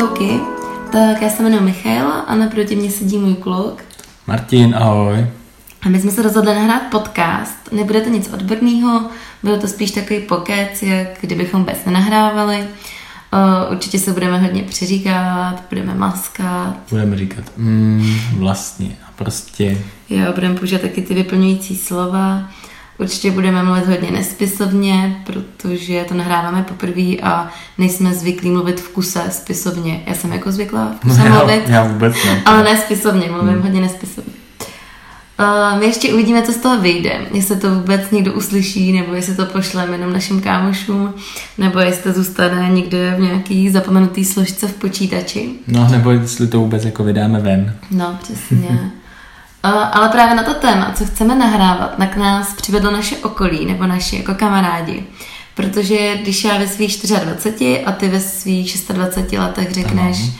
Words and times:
čauky. 0.00 0.40
Tak 0.92 1.22
já 1.22 1.30
se 1.30 1.42
jmenuji 1.42 1.60
Michaela 1.60 2.20
a 2.20 2.34
naproti 2.34 2.76
mě 2.76 2.90
sedí 2.90 3.18
můj 3.18 3.34
kluk. 3.34 3.82
Martin, 4.26 4.74
ahoj. 4.74 5.26
A 5.82 5.88
my 5.88 6.00
jsme 6.00 6.10
se 6.10 6.22
rozhodli 6.22 6.54
nahrát 6.54 6.82
podcast. 6.90 7.72
Nebude 7.72 8.00
to 8.00 8.10
nic 8.10 8.32
odborného, 8.32 9.10
bude 9.42 9.58
to 9.58 9.68
spíš 9.68 9.90
takový 9.90 10.20
pokec, 10.20 10.82
jak 10.82 11.08
kdybychom 11.20 11.60
vůbec 11.60 11.84
nenahrávali. 11.86 12.58
Uh, 12.58 13.72
určitě 13.72 13.98
se 13.98 14.12
budeme 14.12 14.38
hodně 14.38 14.62
přeříkávat, 14.62 15.64
budeme 15.70 15.94
maskat. 15.94 16.76
Budeme 16.90 17.16
říkat, 17.16 17.44
mm, 17.56 18.14
vlastně 18.38 18.96
a 19.08 19.12
prostě. 19.16 19.78
Jo, 20.10 20.32
budeme 20.34 20.54
používat 20.54 20.82
taky 20.82 21.02
ty 21.02 21.14
vyplňující 21.14 21.76
slova. 21.76 22.50
Určitě 23.00 23.30
budeme 23.30 23.62
mluvit 23.62 23.86
hodně 23.86 24.10
nespisovně, 24.10 25.22
protože 25.26 26.04
to 26.08 26.14
nahráváme 26.14 26.62
poprvé 26.62 27.16
a 27.22 27.50
nejsme 27.78 28.14
zvyklí 28.14 28.50
mluvit 28.50 28.80
v 28.80 28.88
kuse 28.88 29.22
spisovně. 29.30 30.02
Já 30.06 30.14
jsem 30.14 30.32
jako 30.32 30.52
zvyklá 30.52 30.92
v 30.96 31.00
kuse 31.00 31.22
já, 31.24 31.34
mluvit, 31.34 31.68
já 31.68 31.84
vůbec 31.84 32.24
ne. 32.24 32.42
ale 32.44 32.62
ne 32.62 32.76
spisovně, 32.76 33.30
mluvím 33.30 33.52
hmm. 33.52 33.62
hodně 33.62 33.80
nespisovně. 33.80 34.32
Uh, 35.40 35.78
my 35.78 35.86
ještě 35.86 36.14
uvidíme, 36.14 36.42
co 36.42 36.52
z 36.52 36.56
toho 36.56 36.80
vyjde. 36.80 37.20
Jestli 37.32 37.56
to 37.56 37.74
vůbec 37.74 38.10
někdo 38.10 38.32
uslyší, 38.32 38.92
nebo 38.92 39.14
jestli 39.14 39.34
to 39.34 39.46
pošleme 39.46 39.92
jenom 39.92 40.12
našim 40.12 40.40
kámošům, 40.40 41.14
nebo 41.58 41.78
jestli 41.78 42.02
to 42.02 42.22
zůstane 42.22 42.68
někde 42.68 43.14
v 43.18 43.20
nějaký 43.20 43.70
zapomenutý 43.70 44.24
složce 44.24 44.66
v 44.66 44.74
počítači. 44.74 45.50
No, 45.66 45.88
nebo 45.88 46.10
jestli 46.10 46.48
to 46.48 46.58
vůbec 46.58 46.84
jako 46.84 47.04
vydáme 47.04 47.40
ven. 47.40 47.74
No, 47.90 48.18
přesně. 48.22 48.90
Ale 49.62 50.08
právě 50.08 50.34
na 50.34 50.42
to 50.42 50.54
téma, 50.54 50.92
co 50.94 51.04
chceme 51.04 51.34
nahrávat, 51.34 51.94
tak 51.98 52.16
nás 52.16 52.54
přivedlo 52.54 52.90
naše 52.90 53.16
okolí 53.16 53.66
nebo 53.66 53.86
naši 53.86 54.16
jako 54.16 54.34
kamarádi. 54.34 55.04
Protože 55.54 56.16
když 56.16 56.44
já 56.44 56.58
ve 56.58 56.68
svých 56.68 57.06
24 57.24 57.84
a 57.84 57.92
ty 57.92 58.08
ve 58.08 58.20
svých 58.20 58.88
26 58.88 59.38
letech 59.38 59.72
řekneš, 59.72 60.18
Aha. 60.20 60.30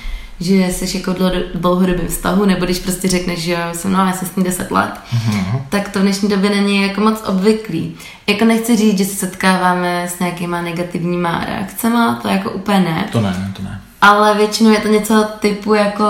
že 0.41 0.55
jsi 0.55 0.99
jako 0.99 1.15
dlouhodobým 1.55 2.09
vztahu, 2.09 2.45
nebo 2.45 2.65
když 2.65 2.79
prostě 2.79 3.09
řekneš, 3.09 3.39
že 3.39 3.59
jsem, 3.73 3.93
no, 3.93 4.07
já 4.07 4.13
jsem 4.13 4.29
s 4.29 4.37
ním 4.37 4.45
10 4.45 4.71
let, 4.71 4.93
Aha. 5.13 5.61
tak 5.69 5.89
to 5.89 5.99
v 5.99 6.03
dnešní 6.03 6.29
době 6.29 6.51
není 6.51 6.83
jako 6.83 7.01
moc 7.01 7.23
obvyklý. 7.27 7.95
Jako 8.27 8.45
nechci 8.45 8.77
říct, 8.77 8.99
že 8.99 9.05
se 9.05 9.15
setkáváme 9.17 10.09
s 10.09 10.19
nějakýma 10.19 10.63
negativníma 10.63 11.45
reakcemi, 11.47 11.97
to 12.23 12.29
jako 12.29 12.51
úplně 12.51 12.81
ne. 12.81 13.09
To 13.13 13.21
ne, 13.21 13.53
to 13.57 13.63
ne. 13.63 13.81
Ale 14.01 14.35
většinou 14.35 14.71
je 14.71 14.81
to 14.81 14.89
něco 14.89 15.27
typu 15.39 15.75
jako, 15.75 16.05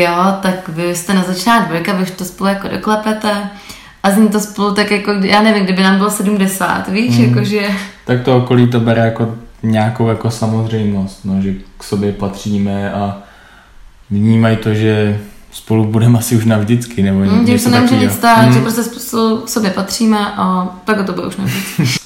jo, 0.00 0.34
tak 0.42 0.68
vy 0.68 0.94
jste 0.94 1.14
na 1.14 1.22
začátku 1.22 1.68
dvojka, 1.68 1.92
vy 1.92 2.02
už 2.02 2.10
to 2.10 2.24
spolu 2.24 2.48
jako 2.48 2.68
doklepete 2.68 3.50
a 4.02 4.10
zní 4.10 4.28
to 4.28 4.40
spolu 4.40 4.74
tak 4.74 4.90
jako, 4.90 5.10
já 5.10 5.42
nevím, 5.42 5.64
kdyby 5.64 5.82
nám 5.82 5.96
bylo 5.96 6.10
70, 6.10 6.88
víš, 6.88 7.18
mm. 7.18 7.24
jakože... 7.24 7.68
Tak 8.04 8.22
to 8.22 8.36
okolí 8.36 8.66
to 8.66 8.80
bere 8.80 9.04
jako 9.04 9.34
nějakou 9.62 10.08
jako 10.08 10.30
samozřejmost, 10.30 11.24
no, 11.24 11.42
že 11.42 11.54
k 11.78 11.84
sobě 11.84 12.12
patříme 12.12 12.92
a 12.92 13.18
vnímají 14.10 14.56
to, 14.56 14.74
že 14.74 15.20
spolu 15.52 15.84
budeme 15.84 16.18
asi 16.18 16.36
už 16.36 16.44
navždycky, 16.44 17.02
nebo 17.02 17.18
mm, 17.18 17.44
něco 17.44 17.64
se 17.64 17.70
nemůže 17.70 17.96
nic 17.96 18.12
stát, 18.12 18.46
mm. 18.46 18.52
že 18.52 18.60
prostě 18.60 18.82
spolu 18.82 19.38
k 19.38 19.48
sobě 19.48 19.70
patříme 19.70 20.18
a 20.36 20.68
tak 20.84 21.06
to 21.06 21.12
bude 21.12 21.26
už 21.26 21.36
navždycky. 21.36 21.82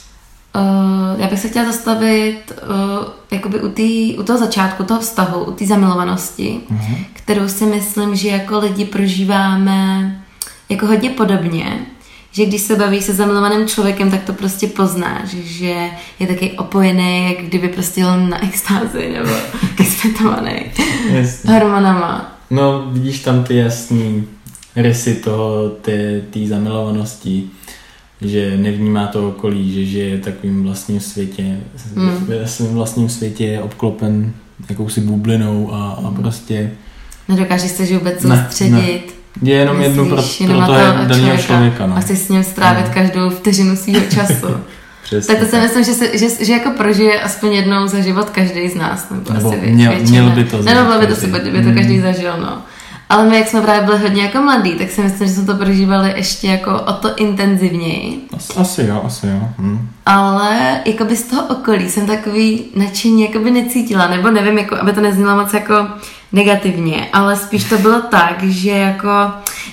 Uh, 0.56 1.20
já 1.20 1.28
bych 1.28 1.40
se 1.40 1.48
chtěla 1.48 1.66
zastavit 1.66 2.52
uh, 2.62 3.06
jakoby 3.30 3.60
u, 3.60 3.68
tý, 3.68 4.18
u 4.18 4.22
toho 4.22 4.38
začátku 4.38 4.84
toho 4.84 5.00
vztahu, 5.00 5.44
u 5.44 5.52
té 5.52 5.66
zamilovanosti, 5.66 6.60
uh-huh. 6.72 6.96
kterou 7.12 7.48
si 7.48 7.64
myslím, 7.64 8.16
že 8.16 8.28
jako 8.28 8.58
lidi 8.58 8.84
prožíváme 8.84 10.22
jako 10.68 10.86
hodně 10.86 11.10
podobně, 11.10 11.86
že 12.32 12.46
když 12.46 12.60
se 12.60 12.76
baví 12.76 13.02
se 13.02 13.14
zamilovaným 13.14 13.68
člověkem, 13.68 14.10
tak 14.10 14.22
to 14.22 14.32
prostě 14.32 14.66
poznáš, 14.66 15.28
že 15.28 15.90
je 16.18 16.26
taky 16.26 16.52
opojený, 16.52 17.28
jak 17.28 17.46
kdyby 17.46 17.68
prostě 17.68 18.00
jel 18.00 18.26
na 18.26 18.44
extázi 18.44 19.12
nebo 19.12 19.34
exmetovaný 19.80 20.64
hormonama. 21.46 22.38
No, 22.50 22.86
vidíš 22.90 23.20
tam 23.20 23.44
ty 23.44 23.56
jasný 23.56 24.24
rysy 24.76 25.14
toho, 25.14 25.68
té 26.30 26.46
zamilovanosti 26.46 27.50
že 28.24 28.56
nevnímá 28.56 29.06
to 29.06 29.28
okolí, 29.28 29.72
že 29.74 29.84
žije 29.84 30.18
takovým 30.18 30.62
vlastním 30.62 31.00
světě, 31.00 31.56
hmm. 31.96 32.26
ve 32.26 32.48
svém 32.48 32.74
vlastním 32.74 33.08
světě 33.08 33.46
je 33.46 33.62
obklopen 33.62 34.32
jakousi 34.70 35.00
bublinou 35.00 35.74
a, 35.74 35.90
a 35.90 36.06
hmm. 36.06 36.16
prostě... 36.16 36.70
Nedokážeš 37.28 37.70
se 37.70 37.84
vůbec 37.84 38.22
soustředit. 38.22 39.14
Ne. 39.42 39.50
Je 39.50 39.56
jenom 39.56 39.80
jednu 39.80 40.08
pro, 40.08 40.22
pro 40.46 40.54
toho 40.54 41.06
daného 41.06 41.36
člověka. 41.36 41.86
No. 41.86 41.96
A 41.96 42.00
chceš 42.00 42.18
s 42.18 42.28
ním 42.28 42.44
strávit 42.44 42.86
no. 42.86 42.94
každou 42.94 43.30
vteřinu 43.30 43.76
svého 43.76 44.06
času. 44.10 44.46
Přesně, 45.02 45.34
tak 45.34 45.44
to 45.44 45.50
si 45.50 45.60
myslím, 45.60 45.84
že, 45.84 45.92
se, 45.92 46.18
že, 46.18 46.44
že 46.44 46.52
jako 46.52 46.70
prožije 46.70 47.20
aspoň 47.20 47.52
jednou 47.52 47.86
za 47.86 48.00
život 48.00 48.30
každý 48.30 48.68
z 48.68 48.74
nás. 48.74 49.10
Nebo, 49.10 49.32
nebo 49.32 49.48
asi 49.48 49.70
měl, 49.70 49.92
měl 50.00 50.30
by 50.30 50.44
to 50.44 50.62
zažít. 50.62 50.78
Nebo 50.78 51.00
by 51.00 51.06
to 51.06 51.26
by 51.30 51.40
to 51.40 51.68
hmm. 51.68 51.74
každý 51.74 52.00
zažil, 52.00 52.32
no. 52.40 52.62
Ale 53.12 53.24
my, 53.24 53.36
jak 53.36 53.48
jsme 53.48 53.62
právě 53.62 53.82
byli 53.82 53.98
hodně 53.98 54.22
jako 54.22 54.42
mladí, 54.42 54.74
tak 54.74 54.90
si 54.90 55.00
myslím, 55.00 55.28
že 55.28 55.34
jsme 55.34 55.44
to 55.46 55.54
prožívali 55.54 56.12
ještě 56.16 56.46
jako 56.46 56.80
o 56.80 56.92
to 56.92 57.16
intenzivněji. 57.16 58.20
Asi, 58.36 58.52
asi 58.52 58.82
jo, 58.82 59.02
asi 59.06 59.26
jo. 59.26 59.48
Hm. 59.58 59.88
Ale 60.06 60.80
by 61.04 61.16
z 61.16 61.22
toho 61.22 61.46
okolí 61.46 61.90
jsem 61.90 62.06
takový 62.06 62.64
nadšení 62.74 63.28
by 63.38 63.50
necítila, 63.50 64.06
nebo 64.06 64.30
nevím, 64.30 64.58
jako, 64.58 64.76
aby 64.76 64.92
to 64.92 65.00
neznělo 65.00 65.36
moc 65.36 65.54
jako 65.54 65.74
negativně, 66.32 67.08
ale 67.12 67.36
spíš 67.36 67.64
to 67.64 67.78
bylo 67.78 68.00
tak, 68.00 68.42
že 68.42 68.70
jako 68.70 69.08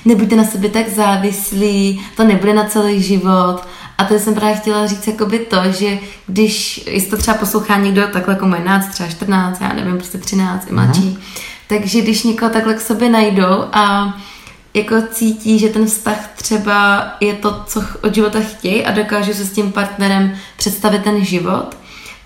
nebuďte 0.06 0.36
na 0.36 0.44
sebe 0.44 0.70
tak 0.70 0.90
závislí, 0.90 2.02
to 2.18 2.24
nebude 2.24 2.54
na 2.54 2.64
celý 2.64 3.04
život. 3.04 3.62
A 3.98 4.04
to 4.04 4.20
jsem 4.20 4.36
právě 4.36 4.56
chtěla 4.56 4.88
říct 4.88 5.08
jakoby 5.08 5.40
to, 5.40 5.58
že 5.72 5.98
když, 6.28 6.84
jestli 6.88 7.10
to 7.10 7.18
třeba 7.18 7.38
poslouchá 7.38 7.78
někdo 7.78 8.08
takhle 8.08 8.34
jako 8.34 8.46
11, 8.46 8.88
třeba 8.88 9.10
14, 9.10 9.62
já 9.62 9.74
nevím, 9.74 9.98
prostě 9.98 10.18
13 10.18 10.68
i 10.70 10.74
mladší, 10.74 11.02
uh-huh 11.02 11.50
takže 11.70 12.02
když 12.02 12.24
někoho 12.24 12.52
takhle 12.52 12.74
k 12.74 12.82
sobě 12.82 13.10
najdou 13.10 13.66
a 13.74 14.14
jako 14.74 14.96
cítí, 15.12 15.60
že 15.60 15.70
ten 15.70 15.86
vztah 15.86 16.30
třeba 16.36 17.08
je 17.20 17.34
to, 17.34 17.64
co 17.68 17.84
od 18.04 18.16
života 18.16 18.40
chtějí 18.40 18.86
a 18.86 18.92
dokážou 18.92 19.34
se 19.34 19.46
s 19.46 19.52
tím 19.52 19.72
partnerem 19.72 20.36
představit 20.58 21.04
ten 21.04 21.26
život, 21.26 21.78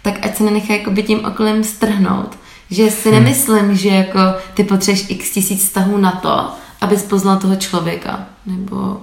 tak 0.01 0.25
ať 0.25 0.37
se 0.37 0.43
nenechají 0.43 0.79
jako 0.79 0.91
by 0.91 1.03
tím 1.03 1.25
okolím 1.25 1.63
strhnout. 1.63 2.37
Že 2.69 2.91
si 2.91 3.09
hmm. 3.09 3.23
nemyslím, 3.23 3.75
že 3.75 3.89
jako 3.89 4.19
ty 4.53 4.63
potřebuješ 4.63 5.09
x 5.09 5.31
tisíc 5.31 5.63
vztahů 5.63 5.97
na 5.97 6.11
to, 6.11 6.51
abys 6.81 7.03
poznal 7.03 7.37
toho 7.37 7.55
člověka. 7.55 8.25
Nebo 8.45 9.01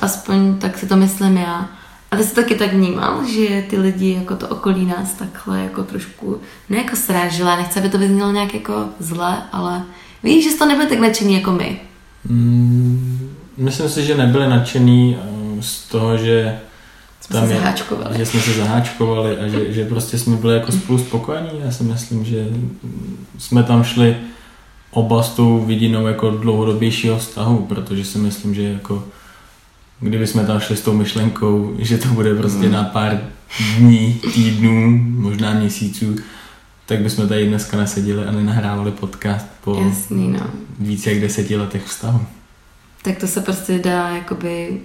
aspoň 0.00 0.58
tak 0.58 0.78
si 0.78 0.86
to 0.86 0.96
myslím 0.96 1.36
já. 1.36 1.68
A 2.12 2.16
ty 2.16 2.24
jsi 2.24 2.34
taky 2.34 2.54
tak 2.54 2.72
vnímal, 2.72 3.20
že 3.26 3.64
ty 3.70 3.78
lidi 3.78 4.12
jako 4.12 4.36
to 4.36 4.48
okolí 4.48 4.86
nás 4.86 5.12
takhle 5.14 5.60
jako 5.60 5.82
trošku, 5.82 6.40
ne 6.68 6.76
jako 6.76 6.96
srážila, 6.96 7.56
nechce, 7.56 7.80
aby 7.80 7.88
to 7.88 7.98
vyznělo 7.98 8.32
nějak 8.32 8.54
jako 8.54 8.84
zle, 8.98 9.42
ale 9.52 9.82
víš, 10.22 10.44
že 10.44 10.50
jste 10.50 10.66
nebyli 10.66 10.88
tak 10.88 10.98
nadšený 10.98 11.34
jako 11.34 11.52
my. 11.52 11.80
Mm, 12.24 13.30
myslím 13.56 13.88
si, 13.88 14.04
že 14.04 14.16
nebyli 14.16 14.48
nadšený 14.48 15.16
eh, 15.18 15.62
z 15.62 15.88
toho, 15.88 16.16
že 16.16 16.58
jsme 17.20 17.40
tam 17.40 17.48
se 17.48 17.54
zaháčkovali. 17.54 18.18
že 18.18 18.26
jsme 18.26 18.40
se 18.40 18.52
zaháčkovali 18.52 19.38
a 19.38 19.48
že, 19.48 19.72
že 19.72 19.84
prostě 19.84 20.18
jsme 20.18 20.36
byli 20.36 20.54
jako 20.54 20.72
spolu 20.72 20.98
spokojení. 20.98 21.50
Já 21.64 21.70
si 21.70 21.84
myslím, 21.84 22.24
že 22.24 22.48
jsme 23.38 23.62
tam 23.62 23.84
šli 23.84 24.16
oba 24.90 25.22
s 25.22 25.30
tou 25.30 25.64
vidinou 25.64 26.06
jako 26.06 26.30
dlouhodobějšího 26.30 27.18
vztahu, 27.18 27.58
protože 27.58 28.04
si 28.04 28.18
myslím, 28.18 28.54
že 28.54 28.62
jako 28.62 29.04
kdyby 30.02 30.26
jsme 30.26 30.46
tam 30.46 30.60
šli 30.60 30.76
s 30.76 30.80
tou 30.80 30.92
myšlenkou, 30.92 31.74
že 31.78 31.98
to 31.98 32.08
bude 32.08 32.34
prostě 32.34 32.66
mm. 32.66 32.72
na 32.72 32.84
pár 32.84 33.20
dní, 33.78 34.20
týdnů, 34.34 34.90
možná 34.98 35.54
měsíců, 35.54 36.16
tak 36.86 37.00
bychom 37.00 37.28
tady 37.28 37.46
dneska 37.46 37.76
neseděli 37.76 38.24
a 38.24 38.32
nenahrávali 38.32 38.90
podcast 38.90 39.46
po 39.64 39.82
Jasný, 39.88 40.28
no. 40.28 40.50
víc 40.78 41.06
jak 41.06 41.20
deseti 41.20 41.56
letech 41.56 41.84
vztahu. 41.84 42.20
Tak 43.02 43.18
to 43.18 43.26
se 43.26 43.40
prostě 43.40 43.78
dá 43.78 44.08
jakoby 44.08 44.80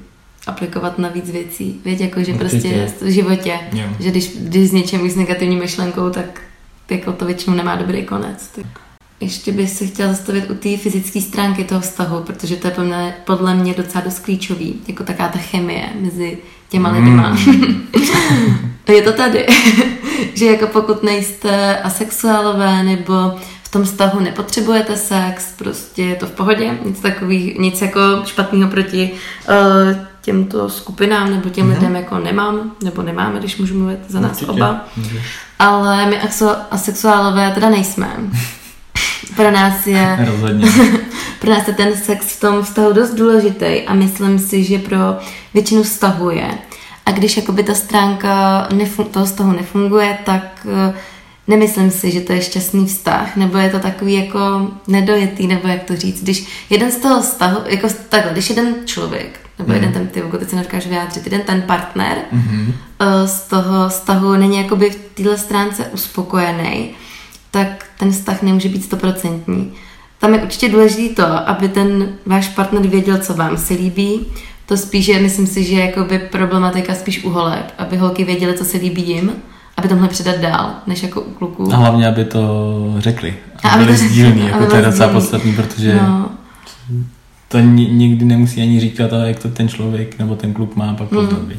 aplikovat 0.47 0.99
na 0.99 1.09
víc 1.09 1.29
věcí. 1.29 1.81
Víte, 1.85 2.03
jako 2.03 2.23
že 2.23 2.33
Určitě. 2.33 2.39
prostě 2.39 3.05
v 3.05 3.09
životě, 3.11 3.59
jo. 3.73 3.87
že 3.99 4.11
když, 4.11 4.37
když 4.37 4.69
s 4.69 4.73
něčem 4.73 5.09
s 5.09 5.15
negativní 5.15 5.55
myšlenkou, 5.55 6.09
tak 6.09 6.41
jako 6.89 7.13
to 7.13 7.25
většinou 7.25 7.55
nemá 7.55 7.75
dobrý 7.75 8.05
konec. 8.05 8.47
Tak. 8.47 8.86
Ještě 9.19 9.51
bych 9.51 9.69
se 9.69 9.85
chtěla 9.85 10.09
zastavit 10.09 10.49
u 10.49 10.55
té 10.55 10.77
fyzické 10.77 11.21
stránky 11.21 11.63
toho 11.63 11.81
vztahu, 11.81 12.23
protože 12.23 12.55
to 12.55 12.67
je 12.67 12.71
podle 12.71 12.85
mě, 12.85 13.15
podle 13.25 13.55
mě 13.55 13.73
docela 13.73 14.03
dost 14.03 14.19
klíčový, 14.19 14.75
jako 14.87 15.03
taká 15.03 15.27
ta 15.27 15.39
chemie 15.39 15.89
mezi 16.01 16.37
těma 16.69 16.91
mm. 16.91 16.95
lidma. 16.95 17.37
je 18.93 19.01
to 19.01 19.13
tady, 19.13 19.45
že 20.33 20.45
jako 20.45 20.67
pokud 20.67 21.03
nejste 21.03 21.77
asexuálové 21.77 22.83
nebo 22.83 23.13
v 23.63 23.71
tom 23.71 23.83
vztahu 23.83 24.19
nepotřebujete 24.19 24.97
sex, 24.97 25.53
prostě 25.57 26.03
je 26.03 26.15
to 26.15 26.25
v 26.25 26.31
pohodě, 26.31 26.77
nic 26.85 26.99
takový, 26.99 27.55
nic 27.59 27.81
jako 27.81 27.99
špatného 28.25 28.71
proti 28.71 29.11
uh, 29.49 29.97
těmto 30.21 30.69
skupinám 30.69 31.31
nebo 31.31 31.49
těm 31.49 31.65
mm. 31.65 31.73
lidem 31.73 31.95
jako 31.95 32.19
nemám, 32.19 32.71
nebo 32.83 33.01
nemáme, 33.01 33.39
když 33.39 33.57
můžu 33.57 33.77
mluvit 33.79 33.99
za 34.07 34.19
nás 34.19 34.31
Určitě. 34.31 34.51
oba. 34.51 34.85
Ale 35.59 36.05
my 36.05 36.19
asexuálové 36.71 37.51
teda 37.51 37.69
nejsme. 37.69 38.17
Pro 39.35 39.51
nás 39.51 39.87
je... 39.87 40.17
Rozhodně. 40.31 40.67
pro 41.39 41.49
nás 41.49 41.67
je 41.67 41.73
ten 41.73 41.97
sex 41.97 42.25
v 42.27 42.39
tom 42.39 42.63
vztahu 42.63 42.93
dost 42.93 43.09
důležitý 43.13 43.65
a 43.87 43.93
myslím 43.93 44.39
si, 44.39 44.63
že 44.63 44.79
pro 44.79 44.97
většinu 45.53 45.83
vztahu 45.83 46.29
je. 46.29 46.47
A 47.05 47.11
když 47.11 47.37
jakoby 47.37 47.63
ta 47.63 47.73
stránka 47.73 48.67
nefun- 48.71 49.05
toho 49.05 49.25
vztahu 49.25 49.51
nefunguje, 49.51 50.17
tak 50.25 50.67
eh, 50.89 50.93
nemyslím 51.47 51.91
si, 51.91 52.11
že 52.11 52.21
to 52.21 52.33
je 52.33 52.41
šťastný 52.41 52.85
vztah, 52.85 53.35
nebo 53.35 53.57
je 53.57 53.69
to 53.69 53.79
takový 53.79 54.13
jako 54.13 54.39
nedojetý, 54.87 55.47
nebo 55.47 55.67
jak 55.67 55.83
to 55.83 55.95
říct. 55.95 56.23
Když 56.23 56.65
jeden 56.69 56.91
z 56.91 56.95
toho 56.95 57.21
vztahu, 57.21 57.57
jako 57.65 57.87
takhle, 58.09 58.31
když 58.31 58.49
jeden 58.49 58.75
člověk, 58.85 59.39
nebo 59.59 59.73
jeden 59.73 59.91
ten, 59.93 60.07
ty 60.07 60.21
teď 60.39 60.49
se 60.49 60.55
nedokážu 60.55 60.89
vyjádřit, 60.89 61.25
jeden 61.25 61.41
ten 61.41 61.61
partner 61.61 62.17
Mhm. 62.31 62.73
eh, 62.99 63.27
z 63.27 63.41
toho 63.41 63.89
vztahu 63.89 64.33
není 64.35 64.57
jakoby 64.57 64.89
v 64.89 64.95
téhle 65.13 65.37
stránce 65.37 65.85
uspokojený, 65.93 66.89
tak 67.57 67.85
ten 67.99 68.11
vztah 68.11 68.41
nemůže 68.41 68.69
být 68.69 68.83
stoprocentní. 68.83 69.71
Tam 70.19 70.33
je 70.33 70.39
určitě 70.43 70.69
důležité 70.69 71.15
to, 71.23 71.49
aby 71.49 71.67
ten 71.69 72.09
váš 72.25 72.47
partner 72.47 72.87
věděl, 72.87 73.17
co 73.17 73.33
vám 73.33 73.57
se 73.57 73.73
líbí. 73.73 74.19
To 74.65 74.77
spíš 74.77 75.07
je, 75.07 75.19
myslím 75.19 75.47
si, 75.47 75.63
že 75.63 75.75
je 75.75 75.85
jakoby 75.85 76.19
problematika 76.19 76.93
spíš 76.95 77.23
u 77.23 77.29
holek, 77.29 77.73
aby 77.77 77.97
holky 77.97 78.23
věděly, 78.23 78.53
co 78.57 78.65
se 78.65 78.77
líbí 78.77 79.09
jim, 79.09 79.31
aby 79.77 79.87
to 79.87 79.93
mohly 79.95 80.09
předat 80.09 80.37
dál, 80.39 80.71
než 80.87 81.03
jako 81.03 81.21
u 81.21 81.31
kluků. 81.31 81.73
A 81.73 81.75
hlavně, 81.77 82.07
aby 82.07 82.25
to 82.25 82.43
řekli. 82.97 83.35
A 83.63 83.69
Aby 83.69 83.85
byli 83.85 83.97
to- 83.97 84.03
sdílní, 84.03 84.47
jako 84.47 84.65
to 84.65 84.75
je 84.75 84.81
docela 84.81 85.13
podstatný, 85.13 85.53
protože 85.53 85.95
No, 86.01 86.29
to 87.47 87.59
ni- 87.59 87.89
nikdy 87.89 88.25
nemusí 88.25 88.61
ani 88.61 88.79
říkat, 88.79 89.13
ale 89.13 89.27
jak 89.27 89.39
to 89.39 89.49
ten 89.49 89.69
člověk 89.69 90.19
nebo 90.19 90.35
ten 90.35 90.53
kluk 90.53 90.75
má 90.75 90.93
pak 90.93 91.11
Mm. 91.11 91.27
viď? 91.47 91.57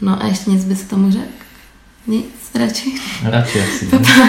no 0.00 0.22
a 0.22 0.26
ještě 0.26 0.50
nic 0.50 0.64
bys 0.64 0.82
k 0.82 0.90
tomu 0.90 1.10
řekl? 1.10 1.24
Nic, 2.06 2.24
radši. 2.54 2.92
Radši 3.24 3.60
asi. 3.60 3.86
Po 3.86 3.96
ne? 3.96 4.02
pár, 4.04 4.28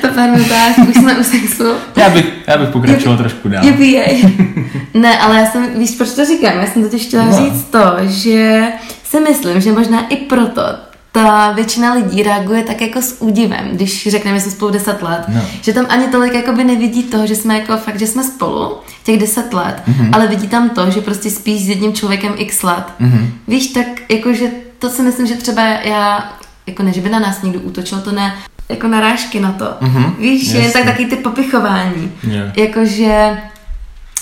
po 0.00 0.14
pár 0.14 0.30
minutách 0.30 0.78
už 0.88 0.94
jsme 0.96 1.18
u 1.18 1.24
sexu. 1.24 1.64
Já 1.96 2.10
bych, 2.10 2.24
já 2.46 2.58
bych 2.58 2.68
pokračoval 2.68 3.18
trošku 3.18 3.48
dál. 3.48 3.64
Yippee. 3.64 4.18
Ne, 4.94 5.18
ale 5.18 5.36
já 5.38 5.46
jsem, 5.46 5.66
víš, 5.78 5.90
proč 5.90 6.10
to 6.10 6.24
říkám? 6.24 6.52
Já 6.58 6.66
jsem 6.66 6.82
totiž 6.82 7.02
chtěla 7.06 7.24
No. 7.24 7.36
říct 7.36 7.64
to, 7.64 7.84
že 8.06 8.62
si 9.04 9.20
myslím, 9.20 9.60
že 9.60 9.72
možná 9.72 10.08
i 10.08 10.16
proto 10.16 10.62
ta 11.12 11.52
většina 11.52 11.94
lidí 11.94 12.22
reaguje 12.22 12.62
tak 12.62 12.80
jako 12.80 13.02
s 13.02 13.16
údivem, 13.22 13.68
když 13.72 14.08
řekneme, 14.10 14.38
že 14.38 14.42
jsme 14.42 14.52
spolu 14.52 14.70
10 14.70 15.02
let. 15.02 15.24
No. 15.28 15.40
Že 15.62 15.72
tam 15.72 15.86
ani 15.88 16.06
tolik 16.06 16.34
jakoby 16.34 16.64
nevidí 16.64 17.02
toho, 17.02 17.26
že 17.26 17.36
jsme 17.36 17.58
jako 17.58 17.76
fakt, 17.76 17.98
že 17.98 18.06
jsme 18.06 18.24
spolu 18.24 18.76
těch 19.04 19.18
10 19.20 19.54
let, 19.54 19.82
Mhm. 19.86 20.10
ale 20.12 20.26
vidí 20.26 20.48
tam 20.48 20.70
to, 20.70 20.90
že 20.90 21.00
prostě 21.00 21.30
spíš 21.30 21.64
s 21.64 21.68
jedním 21.68 21.92
člověkem 21.92 22.32
x 22.36 22.62
let. 22.62 22.84
Mhm. 22.98 23.32
Víš, 23.48 23.66
tak 23.66 23.86
jakože 24.08 24.44
to 24.78 24.90
si 24.90 25.02
myslím, 25.02 25.26
že 25.26 25.34
třeba 25.34 25.62
já, 25.66 26.32
jako 26.68 26.82
ne, 26.82 26.92
že 26.92 27.00
by 27.00 27.08
na 27.08 27.18
nás 27.18 27.42
někdo 27.42 27.60
útočil, 27.60 27.98
to 28.00 28.12
ne, 28.12 28.34
jako 28.68 28.88
narážky 28.88 29.40
na 29.40 29.52
to. 29.52 29.74
Mhm, 29.80 30.14
Víš, 30.18 30.48
jen 30.48 30.64
jasně. 30.64 30.72
tak 30.72 30.84
taky 30.84 31.06
ty 31.06 31.16
popichování. 31.16 32.12
Jo. 32.22 32.42
Jakože, 32.56 33.38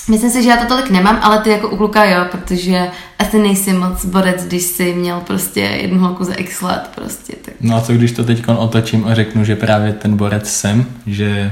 myslím 0.09 0.31
si, 0.31 0.43
že 0.43 0.49
já 0.49 0.57
to 0.57 0.65
tolik 0.65 0.89
nemám, 0.89 1.19
ale 1.21 1.39
ty 1.39 1.49
jako 1.49 1.69
u 1.69 1.77
kluka 1.77 2.05
jo, 2.05 2.25
protože 2.31 2.87
asi 3.19 3.39
nejsi 3.39 3.73
moc 3.73 4.05
borec, 4.05 4.45
když 4.45 4.63
jsi 4.63 4.93
měl 4.93 5.19
prostě 5.19 5.59
jednu 5.59 5.99
holku 5.99 6.23
za 6.23 6.33
x 6.33 6.61
let 6.61 6.89
prostě, 6.95 7.33
tak 7.45 7.53
No 7.61 7.75
a 7.75 7.81
co 7.81 7.93
když 7.93 8.11
to 8.11 8.23
teď 8.23 8.47
otočím 8.47 9.07
a 9.07 9.15
řeknu, 9.15 9.43
že 9.43 9.55
právě 9.55 9.93
ten 9.93 10.17
borec 10.17 10.49
jsem, 10.49 10.85
že 11.07 11.51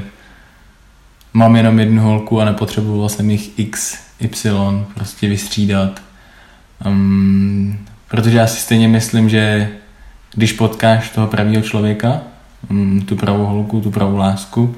mám 1.33 1.55
jenom 1.55 1.79
jednu 1.79 2.01
holku 2.03 2.41
a 2.41 2.45
nepotřeboval 2.45 3.09
jsem 3.09 3.29
jich 3.29 3.59
x, 3.59 3.97
y 4.19 4.85
prostě 4.93 5.29
vystřídat. 5.29 6.01
Um, 6.85 7.77
protože 8.07 8.37
já 8.37 8.47
si 8.47 8.59
stejně 8.59 8.87
myslím, 8.87 9.29
že 9.29 9.69
když 10.35 10.53
potkáš 10.53 11.09
toho 11.09 11.27
pravého 11.27 11.61
člověka, 11.61 12.21
um, 12.69 13.01
tu 13.01 13.15
pravou 13.15 13.45
holku, 13.45 13.81
tu 13.81 13.91
pravou 13.91 14.17
lásku, 14.17 14.75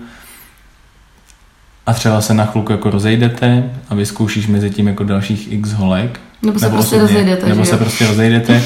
a 1.86 1.94
třeba 1.94 2.22
se 2.22 2.34
na 2.34 2.46
chvilku 2.46 2.72
jako 2.72 2.90
rozejdete 2.90 3.72
a 3.90 3.96
vyzkoušíš 3.96 4.48
mezi 4.48 4.70
tím 4.70 4.88
jako 4.88 5.04
dalších 5.04 5.52
x 5.52 5.72
holek, 5.72 6.20
nebo 6.42 6.60
se 6.60 6.70
prostě 6.70 6.96
osobně, 6.96 7.08
rozejdete, 7.08 7.50
nebo 7.50 7.64
že 7.64 7.70
se 7.70 7.78
prostě 7.78 8.08
rozejdete, 8.08 8.64